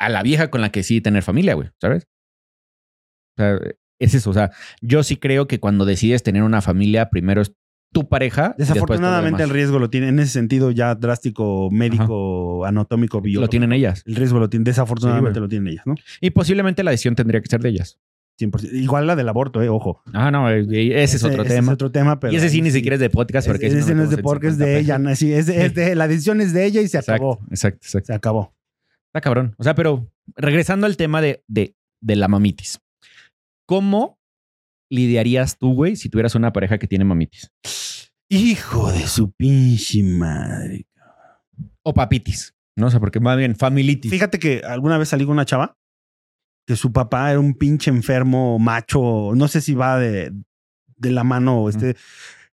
[0.00, 2.06] a la vieja con la que sí tener familia, güey, ¿sabes?
[3.38, 3.58] O sea,
[3.98, 4.30] es eso.
[4.30, 7.52] O sea, yo sí creo que cuando decides tener una familia, primero es
[7.92, 8.54] tu pareja.
[8.58, 13.40] Desafortunadamente el riesgo lo tiene, en ese sentido ya drástico, médico, anatómico, biológico.
[13.46, 14.02] lo tienen ellas.
[14.06, 15.94] El riesgo lo tiene, desafortunadamente Sí, lo tienen ellas, ¿no?
[16.20, 17.98] Y posiblemente la decisión tendría que ser de ellas.
[18.40, 18.68] 100%.
[18.72, 20.02] Igual la del aborto, eh, ojo.
[20.12, 21.68] Ah, no, ese, es otro ese tema.
[21.70, 23.94] Es otro tema, pero y ese sí ni siquiera es de podcast porque ese, ese
[23.94, 25.74] no es de metemos en porque es 50 de ella, no, sí, es de, es
[25.76, 27.46] de- la decisión es de ella y se Exacto, acabó.
[27.52, 28.06] exacto, exacto.
[28.08, 28.52] Se acabó.
[29.06, 29.54] Está cabrón.
[29.56, 32.80] O sea, pero regresando al tema de, de de la mamitis.
[33.66, 34.18] ¿Cómo
[34.90, 37.50] lidiarías tú, güey, si tuvieras una pareja que tiene mamitis?
[38.28, 40.86] Hijo de su pinche madre.
[41.82, 42.54] O papitis.
[42.76, 44.10] No sé, porque más bien familitis.
[44.10, 45.76] Fíjate que alguna vez salí con una chava
[46.66, 49.32] que su papá era un pinche enfermo macho.
[49.34, 50.32] No sé si va de,
[50.96, 51.96] de la mano o este.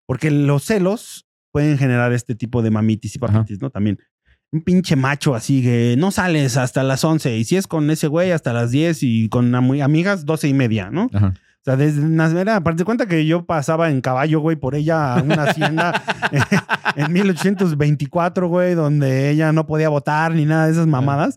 [0.06, 3.70] Porque los celos pueden generar este tipo de mamitis y papitis, ¿no?
[3.70, 3.98] También.
[4.50, 8.06] Un pinche macho así que no sales hasta las 11 y si es con ese
[8.06, 11.10] güey hasta las 10 y con ami- amigas 12 y media, ¿no?
[11.12, 11.34] Ajá.
[11.60, 15.14] O sea, desde Nasmera, aparte de cuenta que yo pasaba en caballo, güey, por ella
[15.16, 16.02] a una hacienda
[16.96, 21.36] en 1824, güey, donde ella no podía votar ni nada de esas mamadas.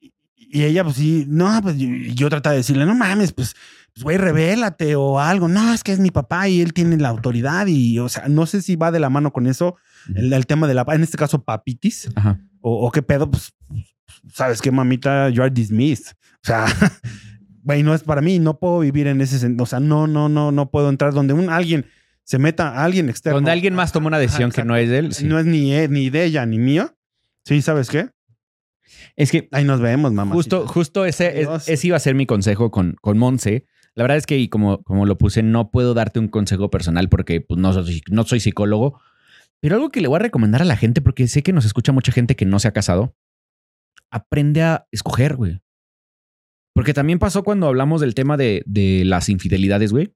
[0.00, 0.12] Y-
[0.50, 3.54] Y ella, pues sí, no, pues yo, yo trataba de decirle, no mames, pues,
[3.92, 5.46] pues, güey, revélate o algo.
[5.46, 8.46] No, es que es mi papá y él tiene la autoridad y, o sea, no
[8.46, 9.76] sé si va de la mano con eso
[10.14, 12.40] el, el tema de la, en este caso, papitis Ajá.
[12.60, 13.52] o, o qué pedo, pues,
[14.32, 16.12] sabes qué, mamita, you are dismissed.
[16.42, 16.66] O sea,
[17.62, 19.64] güey, no es para mí, no puedo vivir en ese sentido.
[19.64, 21.86] O sea, no, no, no, no puedo entrar donde un alguien
[22.24, 23.36] se meta, alguien externo.
[23.38, 25.14] Donde alguien más toma una decisión Ajá, que no es de él.
[25.14, 25.24] sí.
[25.26, 26.94] No es ni, ni de ella ni mía.
[27.44, 28.10] Sí, ¿sabes qué?
[29.16, 30.34] Es que Ahí nos vemos, mamá.
[30.34, 33.66] justo, justo ese, es- ese iba a ser mi consejo con, con Monse.
[33.94, 37.08] La verdad es que, y como, como lo puse, no puedo darte un consejo personal
[37.08, 39.00] porque pues, no, soy, no soy psicólogo.
[39.60, 41.92] Pero algo que le voy a recomendar a la gente, porque sé que nos escucha
[41.92, 43.16] mucha gente que no se ha casado,
[44.10, 45.60] aprende a escoger, güey.
[46.74, 50.14] Porque también pasó cuando hablamos del tema de, de las infidelidades, güey.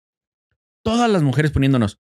[0.84, 2.00] Todas las mujeres poniéndonos,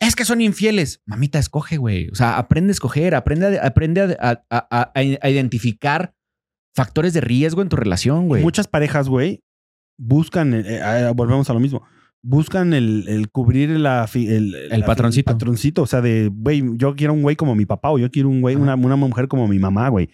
[0.00, 1.02] es que son infieles.
[1.06, 2.08] Mamita, escoge, güey.
[2.10, 6.14] O sea, aprende a escoger, aprende a, aprende a, a- a- identificar
[6.74, 8.42] factores de riesgo en tu relación, güey.
[8.42, 9.42] Muchas parejas, güey,
[9.98, 11.82] buscan, eh, eh, volvemos a lo mismo,
[12.22, 15.32] buscan el, el cubrir la, el, El la- patroncito.
[15.32, 15.82] patroncito.
[15.82, 18.40] O sea, de, güey, yo quiero un güey como mi papá o yo quiero un
[18.40, 20.08] güey, una, una mujer como mi mamá, güey.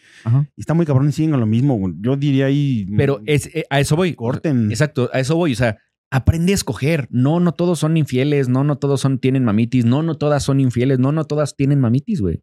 [0.57, 1.77] Y está muy cabrón y siguen con lo mismo.
[1.77, 1.95] güey.
[2.01, 2.87] Yo diría ahí.
[2.97, 4.15] Pero mm, es, eh, a eso voy.
[4.15, 4.71] corten.
[4.71, 5.53] Exacto, a eso voy.
[5.53, 5.79] O sea,
[6.11, 7.09] aprende a escoger.
[7.11, 8.49] No, no todos son infieles.
[8.49, 9.85] No, no todos son, tienen mamitis.
[9.85, 10.99] No, no todas son infieles.
[10.99, 12.43] No, no todas tienen mamitis, güey.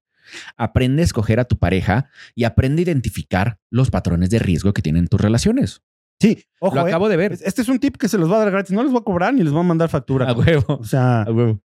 [0.55, 4.81] Aprende a escoger a tu pareja y aprende a identificar los patrones de riesgo que
[4.81, 5.81] tienen tus relaciones.
[6.21, 6.75] Sí, ojo.
[6.75, 6.89] Lo eh.
[6.89, 7.33] acabo de ver.
[7.43, 8.71] Este es un tip que se los va a dar gratis.
[8.71, 10.29] No les voy a cobrar ni les voy a mandar factura.
[10.29, 10.77] A huevo.
[10.79, 11.59] O sea, A huevo.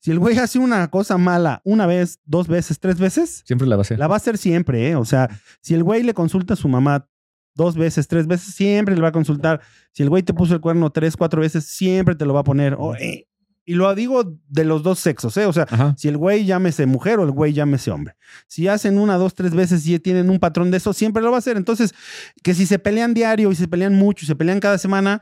[0.00, 3.76] si el güey hace una cosa mala una vez, dos veces, tres veces, Siempre la
[3.76, 3.98] va a hacer.
[3.98, 4.96] la va a hacer siempre, ¿eh?
[4.96, 5.28] O sea,
[5.62, 7.08] si el güey le consulta a su mamá
[7.54, 9.62] dos veces, tres veces, siempre le va a consultar.
[9.92, 12.44] Si el güey te puso el cuerno tres, cuatro veces, siempre te lo va a
[12.44, 12.76] poner.
[12.78, 13.26] O, eh,
[13.68, 15.44] y lo digo de los dos sexos, ¿eh?
[15.44, 15.94] O sea, Ajá.
[15.98, 18.14] si el güey llámese mujer o el güey llámese hombre.
[18.46, 21.36] Si hacen una, dos, tres veces y tienen un patrón de eso, siempre lo va
[21.36, 21.56] a hacer.
[21.56, 21.92] Entonces,
[22.44, 25.20] que si se pelean diario y se pelean mucho y se pelean cada semana,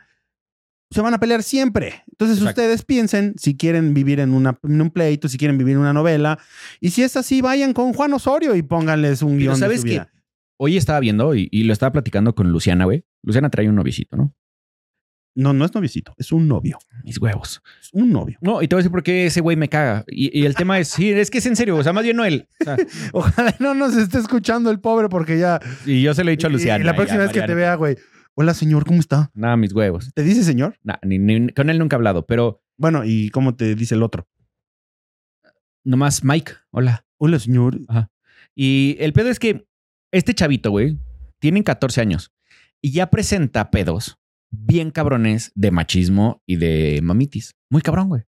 [0.91, 2.05] se van a pelear siempre.
[2.11, 2.61] Entonces, Exacto.
[2.61, 5.95] ustedes piensen si quieren vivir en, una, en un pleito, si quieren vivir en una
[5.95, 6.39] novela.
[6.81, 9.81] Y si es así, vayan con Juan Osorio y pónganles un Pero guion de ¿sabes
[9.81, 10.13] su vida.
[10.59, 13.05] Hoy estaba viendo y, y lo estaba platicando con Luciana, güey.
[13.23, 14.35] Luciana trae un novicito, ¿no?
[15.37, 16.79] No, no es noviecito, es un novio.
[17.03, 17.61] Mis huevos.
[17.81, 18.39] Es un novio.
[18.41, 20.05] No, y te voy a decir por qué ese güey me caga.
[20.07, 21.77] Y, y el tema es, sí, es que es en serio.
[21.77, 22.47] O sea, más bien no él.
[22.61, 22.77] O sea,
[23.13, 25.61] Ojalá no nos esté escuchando el pobre porque ya...
[25.87, 26.83] y yo se lo he dicho a Luciana.
[26.83, 27.97] y la próxima vez que te vea, güey.
[28.35, 29.31] Hola, señor, ¿cómo está?
[29.35, 30.11] Nada, mis huevos.
[30.15, 30.77] ¿Te dice señor?
[30.85, 34.03] Nah, ni- ni- con él nunca he hablado, pero Bueno, ¿y cómo te dice el
[34.03, 34.27] otro?
[35.85, 37.05] nomás Mike, hola.
[37.19, 37.79] Hola, señor.
[38.55, 39.67] Y el pedo es que
[40.13, 40.99] este chavito, güey,
[41.39, 42.33] tienen 14 años
[42.81, 44.19] y ya presenta pedos
[44.59, 47.55] bien cabrones de machismo y de mamitis.
[47.71, 48.23] Muy cabrón, güey.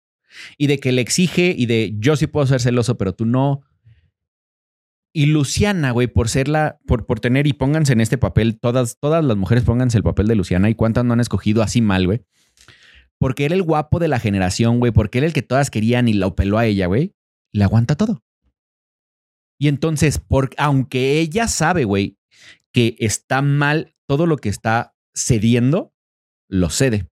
[0.57, 3.63] Y de que le exige y de yo sí puedo ser celoso, pero tú no.
[5.13, 8.99] Y Luciana, güey, por ser la, por, por tener y pónganse en este papel, todas,
[8.99, 12.07] todas las mujeres pónganse el papel de Luciana y cuántas no han escogido así mal,
[12.07, 12.23] güey.
[13.19, 16.15] Porque era el guapo de la generación, güey, porque era el que todas querían y
[16.15, 17.15] la peló a ella, güey.
[17.53, 18.23] Le aguanta todo.
[19.59, 22.17] Y entonces, por, aunque ella sabe, güey,
[22.73, 25.92] que está mal todo lo que está cediendo,
[26.53, 27.09] lo cede.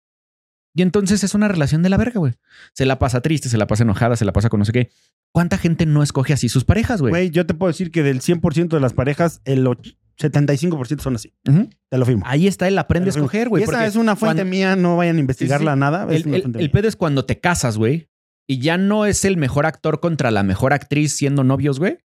[0.75, 2.33] Y entonces es una relación de la verga, güey.
[2.73, 4.89] Se la pasa triste, se la pasa enojada, se la pasa con no sé qué.
[5.33, 7.11] ¿Cuánta gente no escoge así sus parejas, güey?
[7.11, 11.15] Güey, yo te puedo decir que del 100% de las parejas, el och- 75% son
[11.15, 11.33] así.
[11.89, 12.23] Te lo firmo.
[12.27, 13.63] Ahí está el aprende a escoger, güey.
[13.63, 15.79] Esa es una fuente cuando- mía, no vayan a investigarla Sí, sí.
[15.79, 16.07] nada.
[16.13, 18.09] es El, el- pedo es cuando te casas, güey,
[18.47, 21.99] y ya no es el mejor actor contra la mejor actriz siendo novios, güey.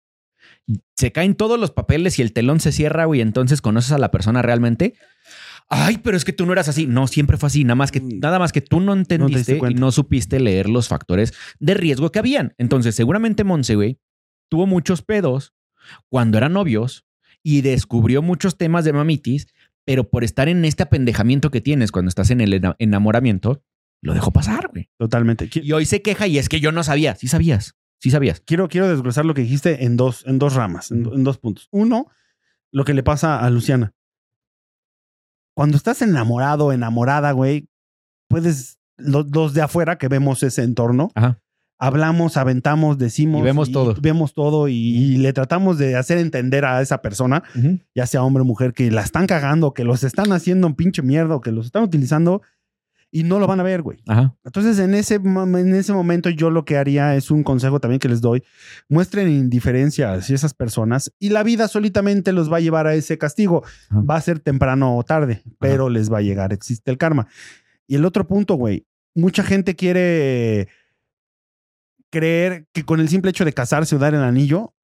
[0.97, 3.21] Se caen todos los papeles y el telón se cierra, güey.
[3.21, 4.95] Entonces conoces a la persona realmente.
[5.75, 6.87] Ay, pero es que tú no eras así.
[6.87, 7.65] No, siempre fue así.
[7.65, 8.19] Nada más que, Mm.
[8.21, 12.13] nada más que tú no entendiste diste y no supiste leer los factores de riesgo
[12.13, 12.55] que habían.
[12.59, 13.99] Entonces, seguramente Monse, güey,
[14.51, 15.55] tuvo muchos pedos
[16.09, 17.07] cuando eran novios
[17.43, 19.47] y descubrió muchos temas de mamitis,
[19.85, 23.63] pero por estar en este apendejamiento que tienes cuando estás en el ena- enamoramiento,
[24.03, 24.91] lo dejó pasar, güey.
[24.99, 25.49] Totalmente.
[25.55, 27.15] Y hoy se queja y es que yo no sabía.
[27.17, 27.77] Sí sabías.
[27.99, 28.41] Sí sabías.
[28.41, 31.69] Quiero, quiero desglosar lo que dijiste en dos, en dos ramas, en, en dos puntos.
[31.71, 32.09] Uno,
[32.73, 33.95] lo que le pasa a Luciana.
[35.55, 37.69] Cuando estás enamorado, enamorada, güey,
[38.29, 41.39] puedes, lo- los de afuera que vemos ese entorno, Ajá.
[41.79, 43.41] hablamos, aventamos, decimos.
[43.41, 43.95] Y vemos todo.
[44.01, 47.43] Vemos todo y, y le tratamos de hacer entender a esa persona,
[47.95, 51.03] ya sea hombre o mujer, que la están cagando, que los están haciendo un pinche
[51.03, 52.43] mierda, que los están utilizando
[53.15, 53.99] y no lo van a ver, güey.
[54.09, 54.35] Ajá.
[54.43, 58.09] Entonces, en ese, en ese momento, yo lo que haría es un consejo también que
[58.09, 58.43] les doy.
[58.89, 63.19] Muestren indiferencia hacia esas personas y la vida solitamente los va a llevar a ese
[63.19, 63.65] castigo.
[63.91, 64.01] Ajá.
[64.01, 66.55] Va a ser temprano o tarde, pero les va a llegar.
[66.55, 67.29] Existe el karma.
[67.87, 68.87] Y el otro punto, güey.
[69.15, 70.69] Mucha gente quiere
[72.09, 74.75] creer que con el simple hecho de casarse o dar el anillo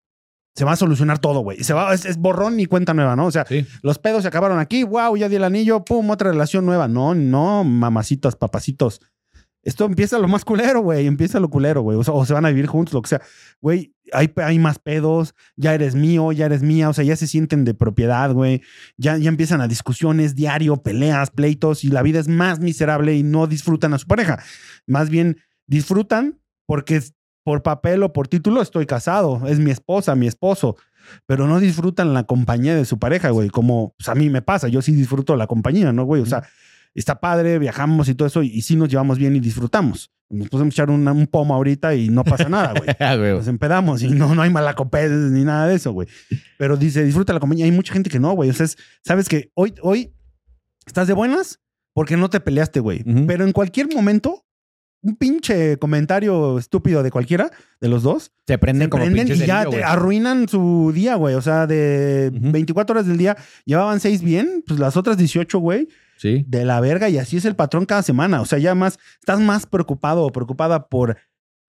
[0.59, 1.63] se va a solucionar todo, güey.
[1.63, 3.27] Se va, es, es borrón y cuenta nueva, ¿no?
[3.27, 3.65] O sea, Sí.
[3.83, 6.89] los pedos se acabaron aquí, wow, ya di el anillo, pum, otra relación nueva.
[6.89, 9.01] No, no, mamacitas, papacitos.
[9.63, 11.07] Esto empieza lo más culero, güey.
[11.07, 11.97] Empieza lo culero, güey.
[11.97, 13.23] O, sea, o se van a vivir juntos, lo que sea.
[13.61, 15.37] Güey, hay, hay más pedos.
[15.55, 16.89] Ya eres mío, ya eres mía.
[16.89, 18.63] O sea, ya se sienten de propiedad, güey.
[18.97, 21.85] Ya, ya empiezan a discusiones diario, peleas, pleitos.
[21.85, 24.43] Y la vida es más miserable y no disfrutan a su pareja.
[24.89, 25.37] Más bien
[25.69, 27.01] disfrutan porque
[27.49, 29.41] por papel o por título estoy casado.
[29.47, 30.77] Es mi esposa, mi esposo
[31.25, 33.49] pero no disfrutan la compañía de su pareja, güey.
[33.49, 36.21] Como pues, a mí me pasa, yo sí disfruto la compañía, ¿no, güey?
[36.21, 36.43] O sea,
[36.95, 40.11] está padre, viajamos y todo eso, y, y sí nos llevamos bien y disfrutamos.
[40.29, 42.91] Nos podemos echar una- un pomo ahorita y no pasa nada, güey.
[43.01, 43.17] Ah.
[43.17, 46.09] Nos empedamos y no, no hay malacopedes ni nada de eso, güey.
[46.59, 47.65] Pero dice, disfruta la compañía.
[47.65, 48.51] Hay mucha gente que no, güey.
[48.51, 50.13] O sea, es- sabes que hoy, hoy
[50.85, 51.59] estás de buenas
[51.95, 53.03] porque no te peleaste, güey.
[53.07, 53.27] Ujú.
[53.27, 54.45] Pero en cualquier momento,
[55.01, 59.45] un pinche comentario estúpido de cualquiera de los dos Se prenden se como prenden pinches
[59.45, 61.35] y ya te arruinan su día, güey.
[61.37, 62.53] O sea, de Ujú.
[62.53, 66.45] 24 horas del día llevaban 6 bien, pues las otras 18, güey, Sí.
[66.49, 67.09] de la verga.
[67.09, 68.41] Y así es el patrón cada semana.
[68.41, 71.17] O sea, ya más, estás más preocupado o preocupada por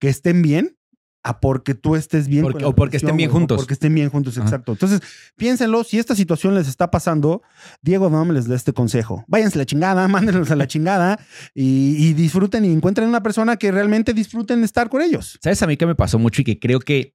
[0.00, 0.76] que estén bien
[1.22, 2.42] a porque tú estés bien.
[2.42, 3.58] Porque- o porque estén bien juntos.
[3.58, 4.46] Porque estén bien juntos, Ajá.
[4.46, 4.72] exacto.
[4.72, 5.00] Entonces,
[5.36, 5.84] piénsenlo.
[5.84, 7.42] Si esta situación les está pasando,
[7.82, 9.24] Diego no les da este consejo.
[9.28, 11.18] Váyanse a la chingada, mándenlos a la chingada
[11.54, 15.38] y, y disfruten y encuentren una persona que realmente disfruten estar con ellos.
[15.42, 17.14] ¿Sabes a mí que me pasó mucho y que creo que,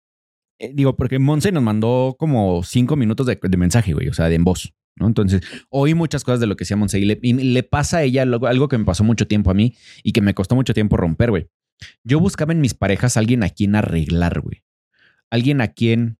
[0.60, 4.30] eh, digo, porque Monse nos mandó como cinco minutos de, de mensaje, güey, o sea,
[4.30, 5.08] de en voz, ¿no?
[5.08, 8.04] Entonces, oí muchas cosas de lo que decía Monse y le, y le pasa a
[8.04, 10.74] ella algo, algo que me pasó mucho tiempo a mí y que me costó mucho
[10.74, 11.48] tiempo romper, güey.
[12.04, 14.64] Yo buscaba en mis parejas alguien a quien arreglar, güey.
[15.30, 16.18] Alguien a quien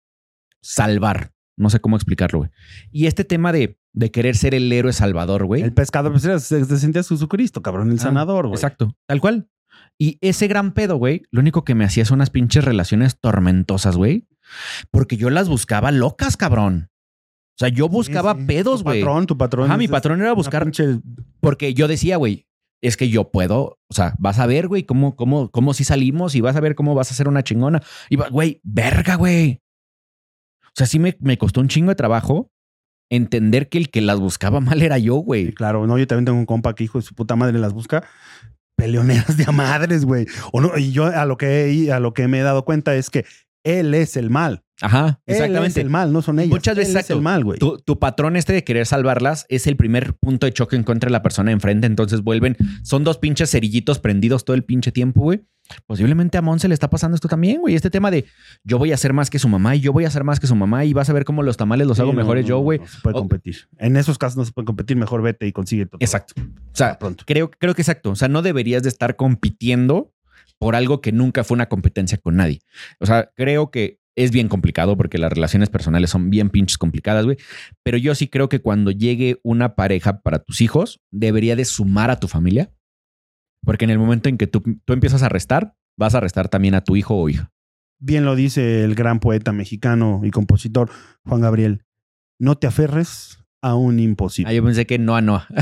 [0.62, 1.32] salvar.
[1.58, 2.50] No sé cómo explicarlo, güey.
[2.92, 5.62] Y este tema de, de querer ser el héroe salvador, güey.
[5.62, 8.56] El pescador, pues era- se, se sentía Jesucristo, cabrón, el Ah, sanador, güey.
[8.56, 9.48] Exacto, tal cual.
[9.98, 13.96] Y ese gran pedo, güey, lo único que me hacía son unas pinches relaciones tormentosas,
[13.96, 14.28] güey.
[14.92, 16.90] Porque yo las buscaba locas, cabrón.
[17.54, 18.46] O sea, yo buscaba Sí, sí.
[18.48, 19.00] pedos, Tu güey.
[19.02, 19.66] patrón, tu patrón.
[19.68, 21.02] Ajá, mi patrón era buscar, pinche-
[21.40, 22.46] porque yo decía, güey,
[22.88, 26.36] es que yo puedo, o sea, vas a ver, güey, cómo, cómo, cómo si salimos
[26.36, 27.82] y vas a ver cómo vas a hacer una chingona.
[28.10, 29.62] Y, güey, verga, güey.
[30.64, 32.52] O sea, sí me, me costó un chingo de trabajo
[33.10, 35.54] entender que el que las buscaba mal era yo, güey.
[35.54, 38.04] claro, no, yo también tengo un compa que hijo de su puta madre las busca.
[38.78, 40.28] Peleoneras de a madres, güey.
[40.52, 43.10] O no, y yo a lo que a lo que me he dado cuenta es
[43.10, 43.26] que
[43.66, 44.62] él es el mal.
[44.82, 45.80] Ajá, Él es exactamente.
[45.82, 46.50] el mal, no son ellas.
[46.50, 47.58] Muchas veces, Él es el mal, güey.
[47.60, 51.08] Tu, tu patrón este de querer salvarlas es el primer punto de choque en contra
[51.08, 51.88] de la persona enfrente.
[51.88, 55.46] Entonces vuelven, son dos pinches cerillitos prendidos todo el pinche tiempo, güey.
[55.88, 57.74] Posiblemente a Monse le está pasando esto también, güey.
[57.74, 58.26] Este tema de
[58.66, 60.46] yo voy a ser más que su mamá y yo voy a ser más que
[60.46, 62.50] su mamá y vas a ver cómo los tamales los Sí, hago no, mejores no,
[62.50, 62.80] yo, güey.
[62.80, 63.56] No, se puede O- competir.
[63.80, 64.98] En esos casos no se puede competir.
[64.98, 65.98] Mejor vete y consigue todo.
[66.02, 66.34] Exacto.
[66.38, 66.44] O
[66.76, 67.24] sea, pronto.
[67.26, 68.12] creo, creo que exacto.
[68.12, 70.12] O sea, no deberías de estar compitiendo
[70.60, 72.62] por algo que nunca fue una competencia con nadie.
[73.00, 77.26] O sea, creo que es bien complicado porque las relaciones personales son bien pinches complicadas,
[77.26, 77.38] güey.
[77.84, 82.12] Pero yo sí creo que cuando llegue una pareja para tus hijos, debería de sumar
[82.12, 82.72] a tu familia.
[83.64, 86.76] Porque en el momento en que tú, tú empiezas a restar, vas a restar también
[86.76, 87.52] a tu hijo o hija.
[88.00, 90.90] Bien lo dice el gran poeta mexicano y compositor
[91.26, 91.84] Juan Gabriel.
[92.40, 94.50] No te aferres a un imposible.
[94.50, 95.44] Ah, yo pensé que no a no.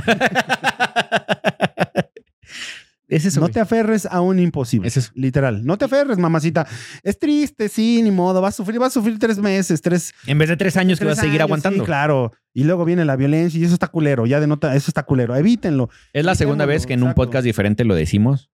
[3.16, 3.40] es eso.
[3.40, 3.54] no güey.
[3.54, 4.88] te aferres a un imposible.
[4.88, 5.12] Es eso.
[5.16, 5.66] Literal.
[5.66, 6.68] No te aferres, mamacita.
[7.04, 8.42] Es triste, sí, ni modo.
[8.42, 10.14] Vas a sufrir, vas a sufrir tres meses, tres.
[10.26, 11.84] En vez de tres años que vas a seguir años, aguantando.
[11.84, 12.32] Sí, claro.
[12.54, 14.26] Y luego viene la violencia y eso está culero.
[14.26, 15.36] Ya denota, eso está culero.
[15.36, 15.90] Evítenlo.
[16.14, 18.50] Es la segunda Evitémoslo, vez que en un podcast diferente lo decimos.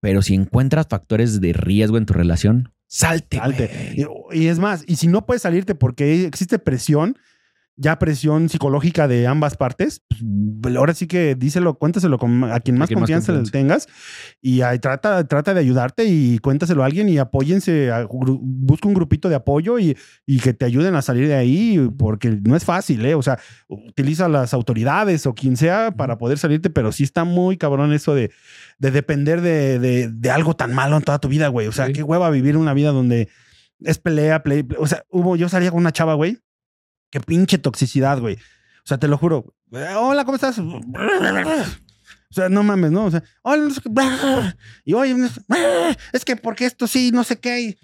[0.00, 3.36] Pero si encuentras factores de riesgo en tu relación, salte.
[3.36, 3.94] Salte.
[3.96, 7.18] Y, y es más, y si no puedes salirte porque existe presión,
[7.82, 10.02] ya presión psicológica de ambas partes,
[10.60, 13.88] pues, ahora sí que díselo, cuéntaselo con, a quien más quien más confianza le tengas
[14.42, 18.92] y ahí trata, trata de ayudarte y cuéntaselo a alguien y apóyense, a- busca un
[18.92, 22.66] grupito de apoyo y, y que te ayuden a salir de ahí porque no es
[22.66, 23.14] fácil, ¿eh?
[23.14, 27.56] O sea, utiliza las autoridades o quien sea para poder salirte, pero sí está muy
[27.56, 28.30] cabrón eso de,
[28.78, 31.66] de depender de, de- de algo tan malo en toda tu vida, güey.
[31.66, 31.94] O sea, Sí.
[31.94, 33.28] qué hueva vivir una vida donde
[33.80, 34.78] es pelea, play, play.
[34.78, 36.36] O sea, hubo, yo salía con una chava, güey.
[37.10, 38.36] Qué pinche toxicidad, güey.
[38.36, 39.54] O sea, te lo juro.
[39.98, 40.58] Hola, ¿cómo estás?
[40.58, 43.06] O sea, no mames, ¿no?
[43.06, 43.90] O sea, hola, no sé qué.
[44.84, 45.16] Y oye,
[46.12, 47.76] es que porque esto sí, no sé qué.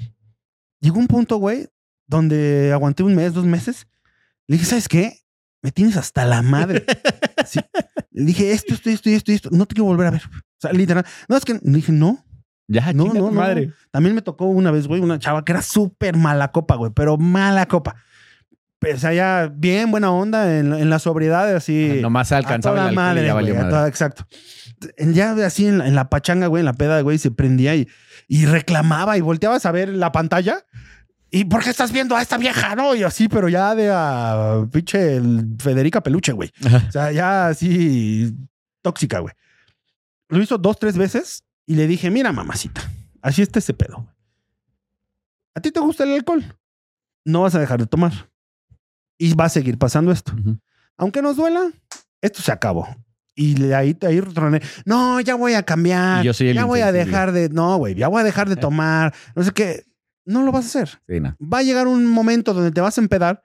[0.80, 1.68] Llegó un punto, güey,
[2.06, 3.88] donde aguanté un mes, dos meses.
[4.46, 5.20] Le dije, ¿sabes qué?
[5.62, 6.84] Me tienes hasta la madre.
[7.46, 7.60] Sí.
[8.10, 9.48] Le dije, esto, esto, esto, esto, esto.
[9.52, 10.22] No te quiero volver a ver.
[10.24, 11.06] O sea, literal.
[11.28, 12.24] No, es que le dije, no.
[12.66, 13.30] Ya, No, no, no.
[13.30, 13.72] madre.
[13.92, 17.18] También me tocó una vez, güey, una chava que era súper mala copa, güey, pero
[17.18, 17.94] mala copa.
[18.94, 21.98] O sea, ya bien buena onda en, en la sobriedad, así.
[22.02, 23.70] Nomás a alcanzaba toda el alcohol y madre, ya valió güey, madre.
[23.76, 24.26] toda- exacto.
[24.98, 27.88] Ya así en la, en la pachanga, güey, en la peda, güey, se prendía y,
[28.28, 30.64] y reclamaba y volteabas a ver la pantalla.
[31.30, 32.74] ¿Y por qué estás viendo a esta vieja?
[32.76, 35.20] No, y así, pero ya de a pinche
[35.58, 36.52] Federica Peluche, güey.
[36.88, 38.34] O sea, ya así
[38.82, 39.34] tóxica, güey.
[40.28, 42.80] Lo hizo dos, tres veces y le dije, mira, mamacita,
[43.22, 44.06] así está ese pedo.
[45.54, 46.44] ¿A ti te gusta el alcohol?
[47.24, 48.12] No vas a dejar de tomar.
[49.18, 50.32] Y va a seguir pasando esto.
[50.96, 51.70] Aunque nos duela,
[52.20, 52.86] esto se acabó.
[53.34, 54.62] Y de ahí, ahí troné.
[54.84, 56.24] No, ya voy a cambiar.
[56.24, 57.48] Yo soy el ya voy a dejar de.
[57.50, 59.14] No, güey, ya voy a dejar de tomar.
[59.34, 59.84] No sé qué.
[60.24, 61.36] No lo vas a hacer Sí, no.
[61.40, 63.44] va a llegar un momento donde te vas a empedar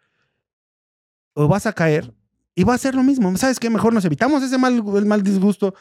[1.34, 2.12] o vas a caer
[2.56, 3.36] y va a ser lo mismo.
[3.38, 3.70] ¿Sabes qué?
[3.70, 5.76] Mejor nos evitamos ese mal, el mal disgusto,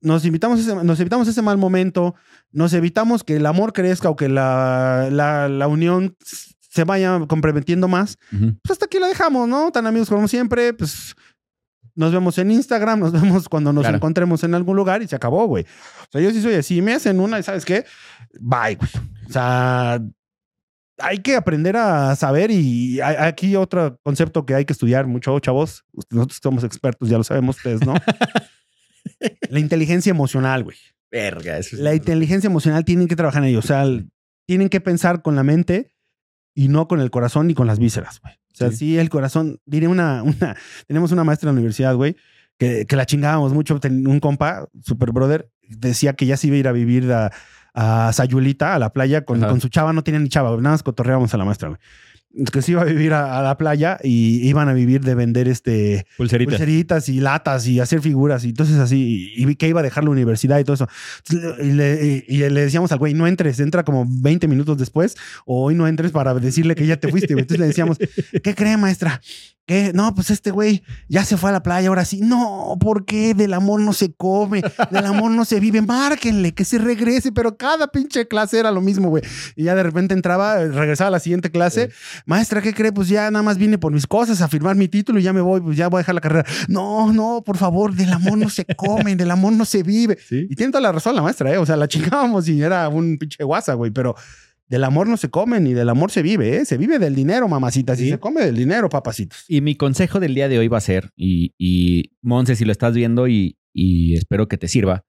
[0.00, 2.14] nos evitamos, ese, nos evitamos ese mal momento,
[2.52, 6.16] nos evitamos que el amor crezca o que la, la, la unión
[6.74, 8.18] se vaya comprometiendo más.
[8.32, 8.54] Ujú.
[8.62, 9.70] Pues hasta aquí la dejamos, ¿no?
[9.70, 11.14] Tan amigos como siempre, pues
[11.94, 13.12] nos vemos en Instagram, nos
[13.42, 13.96] vemos cuando nos Claro.
[13.96, 15.64] encontremos en algún lugar y se acabó, güey.
[15.64, 17.84] O sea, yo sí soy así, me hacen una y ¿sabes qué?
[18.40, 18.90] Bye, güey.
[19.28, 20.00] O sea,
[20.98, 25.38] hay que aprender a saber y hay- aquí otro concepto que hay que estudiar mucho,
[25.38, 25.84] chavos.
[26.10, 27.94] Nosotros somos expertos, ya lo sabemos ustedes, ¿no?
[29.50, 30.76] la inteligencia emocional, güey.
[31.10, 33.58] Verga, eso es- La inteligencia emocional tienen que trabajar en ello.
[33.60, 33.84] O sea,
[34.46, 35.93] tienen que pensar con la mente
[36.54, 38.34] y no con el corazón ni con las vísceras, güey.
[38.34, 38.76] O sea, Sí.
[38.76, 39.60] sí, el corazón.
[39.66, 40.56] Diré una, una.
[40.86, 42.16] Tenemos una maestra en la universidad, güey,
[42.58, 43.78] que, que la chingábamos mucho.
[43.84, 47.32] Un compa, super brother, decía que ya se iba a ir a vivir a,
[47.74, 49.92] a Sayulita, a la playa, con, con su chava.
[49.92, 51.80] No tenía ni chava, nada más cotorreábamos a la maestra, güey.
[52.52, 55.46] Que se iba a vivir a, a la playa y iban a vivir de vender
[55.48, 56.54] este Pulseritas.
[56.54, 60.04] pulseritas y latas y hacer figuras y entonces así y, y que iba a dejar
[60.04, 60.88] la universidad y todo eso
[61.60, 65.14] y le, y- y le decíamos al güey no entres entra como 20 minutos después
[65.46, 67.98] o hoy no entres para decirle que ya te fuiste entonces le decíamos
[68.42, 69.20] ¿qué cree maestra?
[69.66, 69.92] ¿Qué?
[69.94, 72.20] No, pues este güey ya se fue a la playa, ahora sí.
[72.20, 73.32] No, ¿por qué?
[73.32, 75.80] Del amor no se come, del amor no se vive.
[75.80, 79.22] Márquenle que se regrese, pero cada pinche clase era lo mismo, güey.
[79.56, 81.90] Y ya de repente entraba, regresaba a la siguiente clase.
[82.26, 82.92] Maestra, ¿qué cree?
[82.92, 85.40] Pues ya nada más vine por mis cosas a firmar mi título y ya me
[85.40, 86.44] voy, pues ya voy a dejar la carrera.
[86.68, 90.18] No, no, por favor, del amor no se come, del amor no se vive.
[90.28, 90.46] Sí.
[90.50, 91.56] Y tiene toda la razón la maestra, ¿eh?
[91.56, 94.14] O sea, la chingábamos y era un pinche guasa, güey, pero
[94.66, 96.64] del amor no se come ni del amor se vive, ¿eh?
[96.64, 97.94] Se vive del dinero, mamacita.
[97.96, 98.10] Si Sí.
[98.10, 99.44] se come del dinero, papacitos.
[99.48, 102.72] Y mi consejo del día de hoy va a ser, y, y Monse, si lo
[102.72, 105.04] estás viendo y, y espero que te sirva,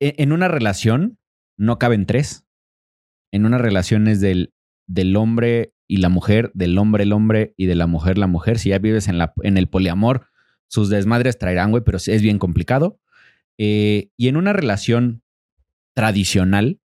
[0.00, 1.18] e- en una relación
[1.56, 2.46] no caben tres.
[3.32, 4.52] En una relación es del,
[4.86, 8.58] del hombre y la mujer, del hombre el hombre y de la mujer la mujer.
[8.58, 10.28] Si ya vives en, la, en el poliamor,
[10.68, 12.98] sus desmadres traerán, güey, pero es bien complicado.
[13.58, 15.22] Eh, y en una relación
[15.94, 16.80] tradicional,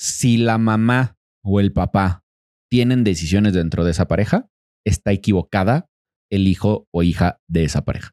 [0.00, 2.24] si la mamá o el papá
[2.70, 4.48] tienen decisiones dentro de esa pareja,
[4.82, 5.90] está equivocada
[6.30, 8.12] el hijo o hija de esa pareja.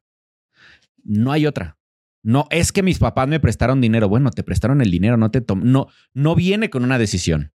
[1.02, 1.78] No hay otra.
[2.22, 4.06] No es que mis papás me prestaron dinero.
[4.06, 7.52] Bueno, te prestaron el dinero, no te no no viene con una decisión.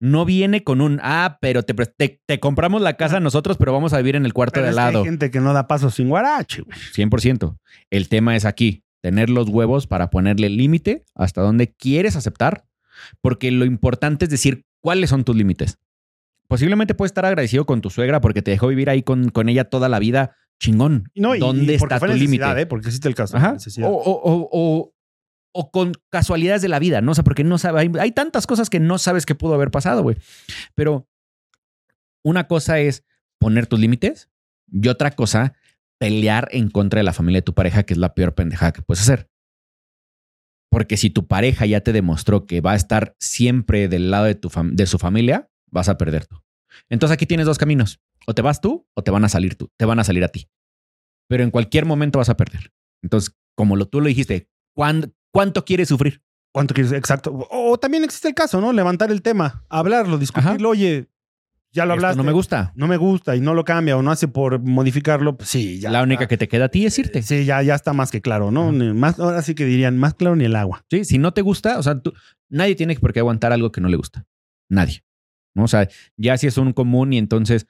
[0.00, 3.92] No viene con un ah, pero te, te, te compramos la casa nosotros, pero vamos
[3.92, 4.98] a vivir en el cuarto Pero de al lado.
[4.98, 6.76] hay gente que no da paso sin guarache, güey.
[6.96, 7.56] 100%.
[7.90, 12.64] El tema es aquí, tener los huevos para ponerle límite hasta donde quieres aceptar,
[13.20, 15.78] porque lo importante es decir cuáles son tus límites.
[16.48, 19.64] Posiblemente puedes estar agradecido con tu suegra porque te dejó vivir ahí con, con ella
[19.64, 20.36] toda la vida.
[20.60, 21.08] Chingón.
[21.14, 22.44] No, y- ¿Dónde y está tu límite?
[22.60, 22.66] ¿eh?
[22.66, 23.36] Porque existe el caso.
[23.36, 23.54] Ajá.
[23.88, 24.94] O, o- o- o-
[25.54, 27.12] o con casualidades de la vida, ¿no?
[27.12, 29.70] O sea, porque no sabe, hay, hay tantas cosas que no sabes que pudo haber
[29.70, 30.16] pasado, güey.
[30.74, 31.08] Pero
[32.24, 33.04] una cosa es
[33.38, 34.30] poner tus límites
[34.70, 35.54] y otra cosa,
[35.98, 38.82] pelear en contra de la familia de tu pareja, que es la peor pendejada que
[38.82, 39.28] puedes hacer.
[40.72, 44.34] Porque si tu pareja ya te demostró que va a estar siempre del lado de,
[44.34, 46.42] tu de su familia, vas a perder tú.
[46.88, 48.00] Entonces aquí tienes dos caminos.
[48.26, 49.68] O te vas tú o te van a salir tú.
[49.76, 50.48] Te van a salir a ti.
[51.28, 52.72] Pero en cualquier momento vas a perder.
[53.02, 56.22] Entonces, como lo, tú lo dijiste, ¿cuán- ¿cuánto quieres sufrir?
[56.54, 56.92] ¿Cuánto quieres?
[56.92, 57.32] Exacto.
[57.32, 58.72] O, o también existe el caso, ¿no?
[58.72, 60.70] Levantar el tema, hablarlo, discutirlo.
[60.70, 61.08] Oye,
[61.72, 62.16] ya lo Esto hablaste.
[62.18, 62.72] no me gusta.
[62.74, 65.36] No me gusta y no lo cambia o no hace por modificarlo.
[65.36, 65.90] Pues sí, ya.
[65.90, 67.22] la única que te queda a ti es irte.
[67.22, 68.70] Sí, ya, ya está más que claro, ¿no?
[68.72, 70.84] Más, ahora sí que dirían, más claro ni el agua.
[70.90, 72.12] Sí, si no te gusta, o sea, tú-
[72.48, 74.26] nadie tiene por qué aguantar algo que no le gusta.
[74.68, 75.02] Nadie.
[75.54, 75.64] ¿no?
[75.64, 77.66] O sea, ya si es un común y entonces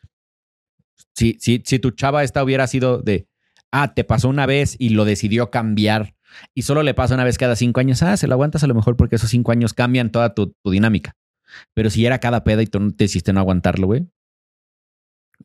[1.15, 3.27] Si, si, si tu chava esta hubiera sido de,
[3.73, 6.15] ah, te pasó una vez y lo decidió cambiar
[6.55, 8.75] y solo le pasa una vez cada cinco años, ah, se lo aguantas a lo
[8.75, 11.15] mejor porque esos cinco años cambian toda tu, tu dinámica.
[11.75, 14.07] Pero si era cada peda y tú no te hiciste no aguantarlo, güey,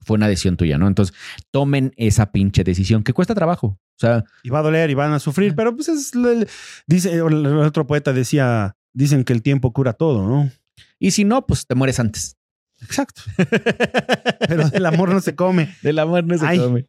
[0.01, 0.87] fue una decisión tuya, ¿no?
[0.87, 1.15] Entonces,
[1.51, 3.67] tomen esa pinche decisión que cuesta trabajo.
[3.67, 6.13] O sea, Y va a doler y van a sufrir, pero pues es.
[6.13, 6.47] el-
[6.85, 10.51] dice, el otro poeta decía: dicen que el tiempo cura todo, ¿no?
[10.99, 12.35] y si no, pues te mueres antes.
[12.81, 13.23] Exacto.
[14.47, 15.73] Pero el amor no se come.
[15.81, 16.59] Del amor no se Ay.
[16.59, 16.85] come.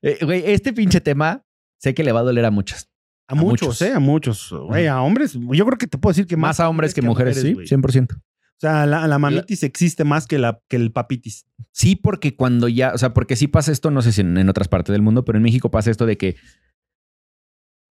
[0.00, 1.44] Eh, güey, este pinche tema
[1.80, 2.88] sé que le va a doler a muchas.
[3.28, 3.82] A, A muchos, muchos.
[3.82, 3.92] ¿eh?
[3.92, 4.52] A muchos.
[4.52, 5.32] Güey, a hombres.
[5.34, 7.66] Yo creo que te puedo decir que Más a hombres que mujeres, sí, güey.
[7.66, 8.20] 100%.
[8.62, 11.46] O sea, la, la mamitis existe más que, la, que el papitis.
[11.72, 14.48] Sí, porque cuando ya, o sea, porque sí pasa esto, no sé si en, en
[14.48, 16.36] otras partes del mundo, pero en México pasa esto de que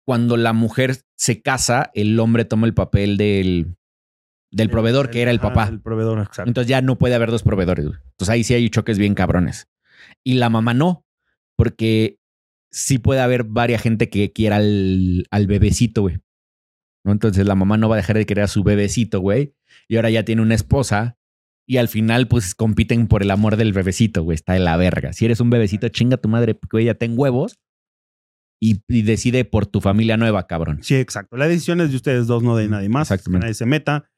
[0.04, 3.76] cuando la mujer se casa, el hombre toma el papel del,
[4.50, 5.68] del proveedor, que era el papá.
[5.68, 6.50] El proveedor, exacto.
[6.50, 7.84] Entonces ya no puede haber dos proveedores.
[7.86, 9.68] Entonces ahí sí hay choques bien cabrones.
[10.24, 11.04] Y la mamá no,
[11.56, 12.18] porque
[12.72, 16.18] sí puede haber varias gente que quiera al, al bebecito, güey.
[17.06, 17.12] ¿No?
[17.12, 19.54] Entonces la mamá no va a dejar de querer a su bebecito, güey.
[19.88, 21.16] Y ahora ya tiene una esposa.
[21.64, 24.34] Y al final, pues compiten por el amor del bebecito, güey.
[24.34, 25.12] Está de la verga.
[25.12, 27.60] Si eres un bebecito, chinga tu madre, porque ella ten huevos.
[28.60, 30.80] Y, y decide por tu familia nueva, cabrón.
[30.82, 31.36] Sí, exacto.
[31.36, 33.10] La decisión es de ustedes dos, no de nadie más.
[33.10, 33.42] Exactamente.
[33.42, 34.10] Que nadie se meta.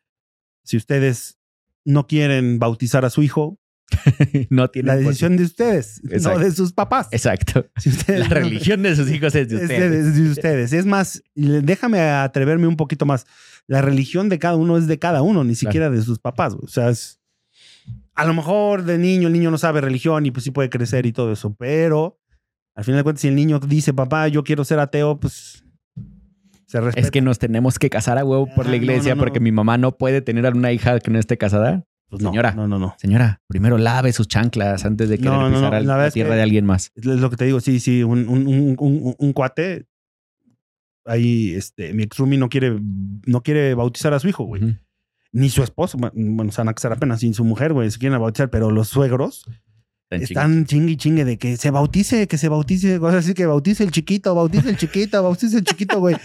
[0.64, 1.38] Si ustedes
[1.84, 3.58] no quieren bautizar a su hijo,
[4.50, 6.38] no tiene la decisión de ustedes, Exacto.
[6.38, 7.08] no de sus papás.
[7.10, 7.66] Exacto.
[7.78, 10.06] Si ustedes La no- religión de sus hijos es de Es de, ustedes.
[10.06, 10.72] es de ustedes.
[10.72, 13.26] Es más, déjame atreverme un poquito más.
[13.66, 16.54] La religión de cada uno es de cada uno, ni siquiera de sus papás.
[16.54, 17.18] O sea, es-
[18.14, 21.06] a lo mejor de niño el niño no sabe religión y pues sí puede crecer
[21.06, 22.18] y todo eso, pero
[22.74, 25.64] al final de cuentas, si el niño dice, papá, yo quiero ser ateo, pues
[26.66, 27.04] se respeta.
[27.06, 29.20] Es que nos tenemos que casar a huevo por Ah, la no, iglesia no, no.
[29.22, 31.84] porque mi mamá no puede tener a una hija que no esté casada.
[32.08, 32.52] Pues no, señora.
[32.52, 32.94] No, no, no.
[32.98, 36.42] Señora, primero lave sus chanclas antes de querer No, no, no, la tierra que- de
[36.42, 36.90] alguien más.
[36.94, 39.86] Es lo que te digo, sí, sí, un, un, un, un- un cuate.
[41.04, 42.78] Ahí, este, mi ex roomie no quiere,
[43.26, 44.76] no quiere bautizar a su hijo, güey.
[45.32, 48.18] Ni su esposo, bueno, se van a casar apenas sin su mujer, güey, se quieren
[48.20, 49.44] bautizar, pero los suegros
[50.10, 53.44] Tan están chingue y chingue de que se bautice, que se bautice, cosas así, que
[53.46, 56.16] bautice el chiquito, bautice el chiquito, bautice el chiquito, güey.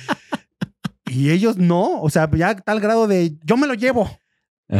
[1.07, 4.09] Y ellos no, o sea, ya a tal grado de yo me lo llevo.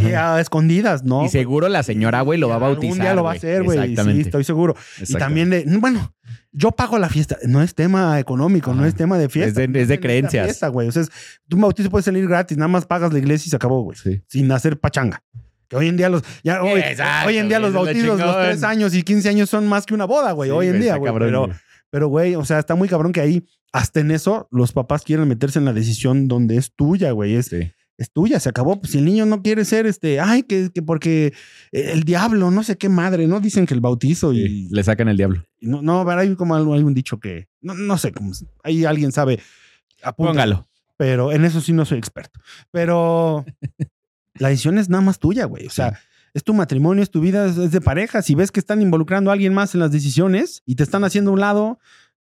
[0.02, 1.26] Y a escondidas, ¿no?
[1.26, 3.00] Y seguro la señora, güey, lo va a bautizar.
[3.02, 3.96] día lo va a hacer, güey.
[3.96, 4.76] Sí, estoy seguro.
[5.08, 6.14] Y también de, bueno,
[6.52, 7.38] yo pago la fiesta.
[7.48, 9.62] No es tema económico, no es tema de fiesta.
[9.64, 10.46] Es de- es de creencias.
[10.46, 10.88] Fiesta, güey.
[10.88, 11.04] O sea,
[11.48, 13.98] tu bautizo puede salir gratis, nada más pagas la iglesia y se acabó, güey.
[13.98, 14.22] Sí.
[14.28, 15.24] Sin hacer pachanga.
[15.68, 18.64] Que hoy en día los, ya, hoy, Exacto, hoy en día los bautizos, los tres
[18.64, 20.50] años y 15 años son más que una boda, güey.
[20.50, 21.14] Sí, hoy en día, güey.
[21.18, 21.50] Pero,
[21.89, 25.28] pero, güey, o sea, está muy cabrón que ahí, hasta en eso, los papás quieren
[25.28, 27.36] meterse en la decisión donde es tuya, güey.
[27.36, 27.72] Es, Sí.
[28.04, 28.80] Es tuya, se acabó.
[28.80, 31.34] Pues si el niño no quiere ser este, ay, que, que porque
[31.72, 33.39] el diablo, no sé qué madre, ¿no?
[33.39, 34.47] Dicen que el bautizo y.
[34.47, 35.43] Sí, Le sacan el diablo.
[35.62, 37.47] No, no, pero hay como algo, hay un dicho que.
[37.62, 38.34] No, no sé cómo.
[38.34, 39.39] se- Ahí alguien sabe.
[40.04, 40.68] apunta, Póngalo.
[40.97, 42.39] Pero en eso sí no soy experto.
[42.72, 43.43] Pero
[44.36, 45.66] la decisión es nada más tuya, güey.
[45.66, 45.97] O sea, Sí.
[46.36, 48.22] es tu matrimonio, es tu vida, es, es de pareja.
[48.22, 51.32] Si ves que están involucrando a alguien más en las decisiones y te están haciendo
[51.32, 51.80] a un lado,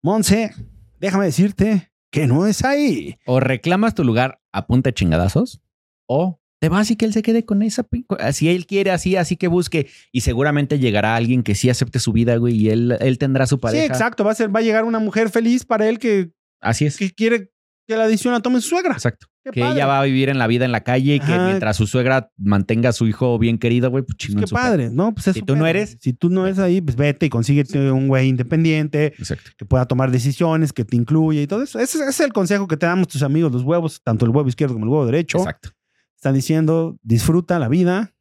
[0.03, 0.53] Monse,
[1.01, 3.17] déjame decirte que no es ahí.
[3.27, 5.61] O reclamas tu lugar a punta de chingadazos,
[6.07, 7.87] o te vas y que él se quede con esa.
[8.33, 9.89] Si él quiere así, así que busque.
[10.11, 13.61] Y seguramente llegará alguien que sí acepte su vida, güey, y él, él tendrá su
[13.61, 13.85] pareja.
[13.85, 14.25] Sí, exacto.
[14.25, 16.97] Va a, ser, va a llegar una mujer feliz para él que, Así es.
[16.97, 17.53] que quiere
[17.87, 18.95] que la decisión la tome su suegra.
[18.95, 19.29] Exacto.
[19.53, 19.75] Qué que padre.
[19.75, 21.47] ella va a vivir en la vida en la calle y que Ajá.
[21.47, 24.91] mientras su suegra mantenga a su hijo bien querido, güey, pues Pues chingón qué padre,
[24.91, 25.15] ¿no?
[25.15, 27.91] Pues es Si tú no eres- Si tú no eres ahí, pues vete y consíguete
[27.91, 29.07] un güey independiente.
[29.19, 29.51] Exacto.
[29.57, 31.79] que pueda tomar decisiones, que te incluya y todo eso.
[31.79, 34.49] Ese, ese es el consejo que te damos tus amigos, los huevos, tanto el huevo
[34.49, 35.39] izquierdo como el huevo derecho.
[35.39, 35.71] Exacto.
[36.17, 38.13] Están diciendo, disfruta la vida.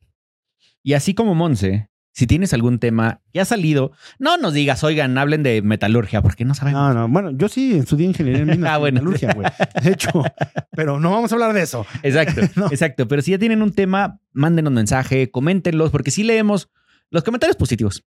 [0.84, 5.16] Y así como Monse, si tienes algún tema que ha salido, no nos digas, oigan,
[5.20, 6.82] hablen de metalurgia, porque no sabemos.
[6.82, 8.96] No, no, bueno, yo sí estudié ingeniería en minas Ah, bueno.
[9.04, 9.48] metalurgia, güey.
[9.84, 10.24] De hecho,
[10.72, 11.86] pero no vamos a hablar de eso.
[12.02, 12.66] Exacto, No.
[12.72, 13.08] exacto.
[13.08, 16.70] Pero si ya tienen un tema, mándenos mensaje, coméntenlos, porque sí leemos
[17.12, 18.04] los comentarios positivos.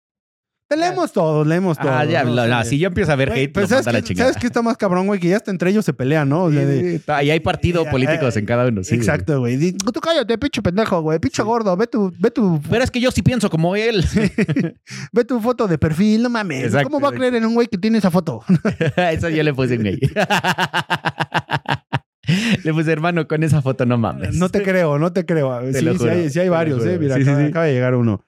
[0.71, 1.91] Te leemos todos, leemos todos.
[1.93, 2.33] Ah, ya, ¿no?
[2.33, 2.71] lo- no, Sí.
[2.71, 4.29] si yo empiezo a ver Güey, hate, pero nos ¿sabes, manda la chingada.
[4.31, 5.19] ¿sabes qué está más cabrón, güey?
[5.19, 6.45] Que ya hasta entre ellos se pelean, ¿no?
[6.45, 8.85] O sea, de- Sí, Ahí hay partidos Eh, políticos eh, en cada uno.
[8.85, 9.57] sí, Exacto, güey.
[9.57, 11.19] Di- Tú cállate, pinche pendejo, güey.
[11.19, 11.77] Pinche gordo.
[11.77, 12.61] Ve tu, ve tu, güey.
[12.71, 14.05] Pero es que yo sí pienso como él.
[15.13, 16.23] ve tu foto de perfil.
[16.23, 16.67] No mames.
[16.67, 17.19] Exacto, ¿Cómo va a exacto.
[17.29, 18.45] creer en un güey que tiene esa foto?
[18.97, 19.99] Eso yo le puse un gay.
[22.65, 24.37] le puse hermano con esa foto, no mames.
[24.37, 25.63] No te creo, no te creo.
[25.63, 26.91] Te sí, lo sí juro, hay, sí hay te lo varios, juro.
[26.93, 26.99] eh.
[27.01, 27.49] Mira, Sí, sí, acaba, sí.
[27.51, 28.25] acaba de llegar uno.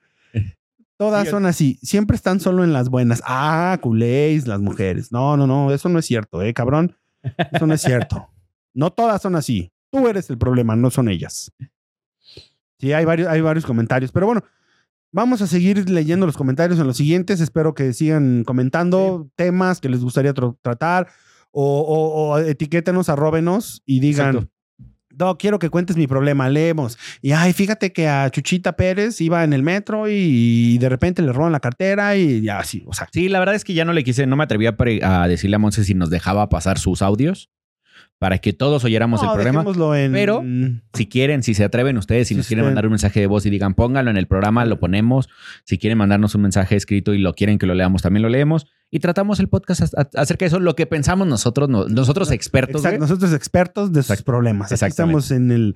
[0.97, 1.79] Todas son así.
[1.81, 3.21] Siempre están solo en las buenas.
[3.25, 5.11] Ah, culéis las mujeres.
[5.11, 5.73] No, no, no.
[5.73, 6.95] Eso no es cierto, eh, cabrón.
[7.51, 8.29] Eso no es cierto.
[8.75, 9.71] No todas son así.
[9.91, 11.51] Tú eres el problema, no son ellas.
[12.79, 14.11] Sí, hay varios, hay varios comentarios.
[14.11, 14.43] Pero bueno,
[15.15, 17.39] Vamos a seguir leyendo los comentarios en los siguientes.
[17.39, 21.07] Espero que sigan comentando temas que les gustaría tratar
[21.51, 24.51] o, o, o etiquétenos, arróbenos y digan, Exacto.
[25.17, 26.97] No, quiero que cuentes mi problema, leemos.
[27.21, 31.31] Y ay, fíjate que a Chuchita Pérez iba en el metro y, de repente le
[31.31, 33.93] roban la cartera y ya así, o sea, Sí, la verdad es que ya no
[33.93, 37.01] le quise, no me atreví a, a decirle a Monse si nos dejaba pasar sus
[37.01, 37.52] audios
[38.23, 39.65] para que todos oyéramos el programa.
[39.97, 40.13] en...
[40.13, 40.41] pero-
[40.93, 43.49] Si quieren, si se atreven ustedes, si nos quieren mandar un mensaje de voz y
[43.49, 45.27] digan, pónganlo en el programa, lo ponemos.
[45.65, 48.65] Si quieren mandarnos un mensaje escrito y lo quieren que lo leamos, también lo leemos.
[48.89, 52.77] Y tratamos el podcast acerca de eso, lo que pensamos nosotros, no- nosotros expertos.
[52.85, 54.71] Exacto, nosotros expertos de sus problemas.
[54.71, 55.75] Aquí estamos en el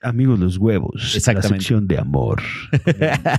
[0.00, 1.16] Amigos los Huevos.
[1.16, 1.48] Exactamente.
[1.48, 2.40] La sección de amor.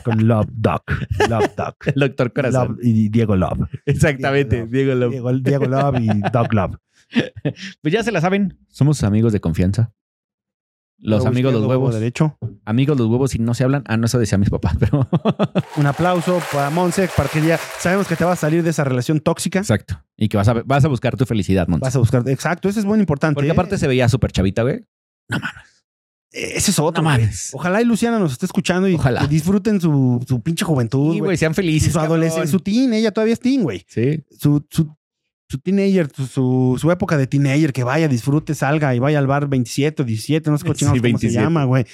[0.04, 0.92] con, con Love Doc.
[1.30, 1.88] Love Doc.
[1.88, 2.68] El doctor Corazón.
[2.72, 3.70] Love y Diego Love.
[3.86, 5.12] Exactamente, Diego Diego Love.
[5.12, 6.76] Diego, Diego Love y Doc Love.
[7.82, 9.94] Pues ya se la saben, somos amigos de confianza.
[11.02, 11.96] Los amigos los izquierdo, huevo huevos.
[11.96, 12.38] derecho.
[12.66, 13.84] Amigos los huevos si no se hablan.
[13.88, 15.08] Ah, no, eso decía mis papás, pero.
[15.78, 18.84] Un aplauso para Monse, para que ya sabemos que te vas a salir de esa
[18.84, 19.60] relación tóxica.
[19.60, 20.04] Exacto.
[20.18, 21.88] Y que vas a, vas a buscar tu felicidad, Montes.
[21.88, 22.28] Vas a buscar.
[22.28, 23.36] Exacto, eso es muy importante.
[23.36, 23.52] Porque ¿eh?
[23.52, 24.86] aparte se veía súper chavita, güey.
[26.32, 27.02] Eh, Ese es otro.
[27.02, 27.52] No mames.
[27.54, 29.26] Ojalá y Luciana nos esté escuchando y Ojalá.
[29.26, 31.14] disfruten su, su pinche juventud.
[31.14, 31.38] Sí, güey.
[31.38, 31.94] sean felices.
[31.94, 33.86] su adolescencia, su teen, ella todavía es teen, güey.
[33.88, 34.22] Sí.
[34.38, 34.96] su, su,
[35.50, 39.48] su teenager, su, su, época de teenager, que vaya, disfrute, salga y vaya al bar
[39.48, 41.34] 27 o 17, no sé Sí, cómo se 27.
[41.34, 41.86] llama, güey.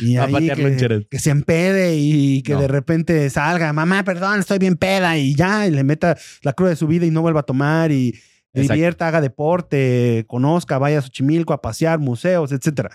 [0.00, 2.60] Y A ahí que, que se empede y que No.
[2.60, 6.70] de repente salga, mamá, perdón, estoy bien peda y ya, y le meta la cruda
[6.70, 8.08] de su vida y no vuelva a tomar y
[8.52, 8.72] Exacto.
[8.74, 12.90] divierta, haga deporte, conozca, vaya a Xochimilco a pasear, museos, etcétera.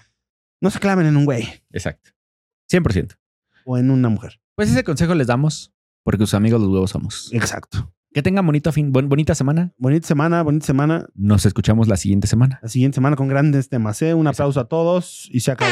[0.61, 2.11] No se claven en un güey Exacto.
[2.70, 3.15] 100%.
[3.63, 4.41] o en una mujer.
[4.55, 5.72] Pues ese consejo les damos
[6.03, 7.30] porque sus amigos los huevos somos.
[7.32, 7.93] Exacto.
[8.12, 9.72] Que tengan bonito fin, bonita semana.
[9.78, 11.05] Bonita semana, bonita semana.
[11.14, 12.60] Nos escuchamos la siguiente semana.
[12.64, 14.01] La siguiente semana con grandes temas.
[14.01, 14.16] ¿eh?
[14.16, 15.72] Un aplauso a todos y se acabó.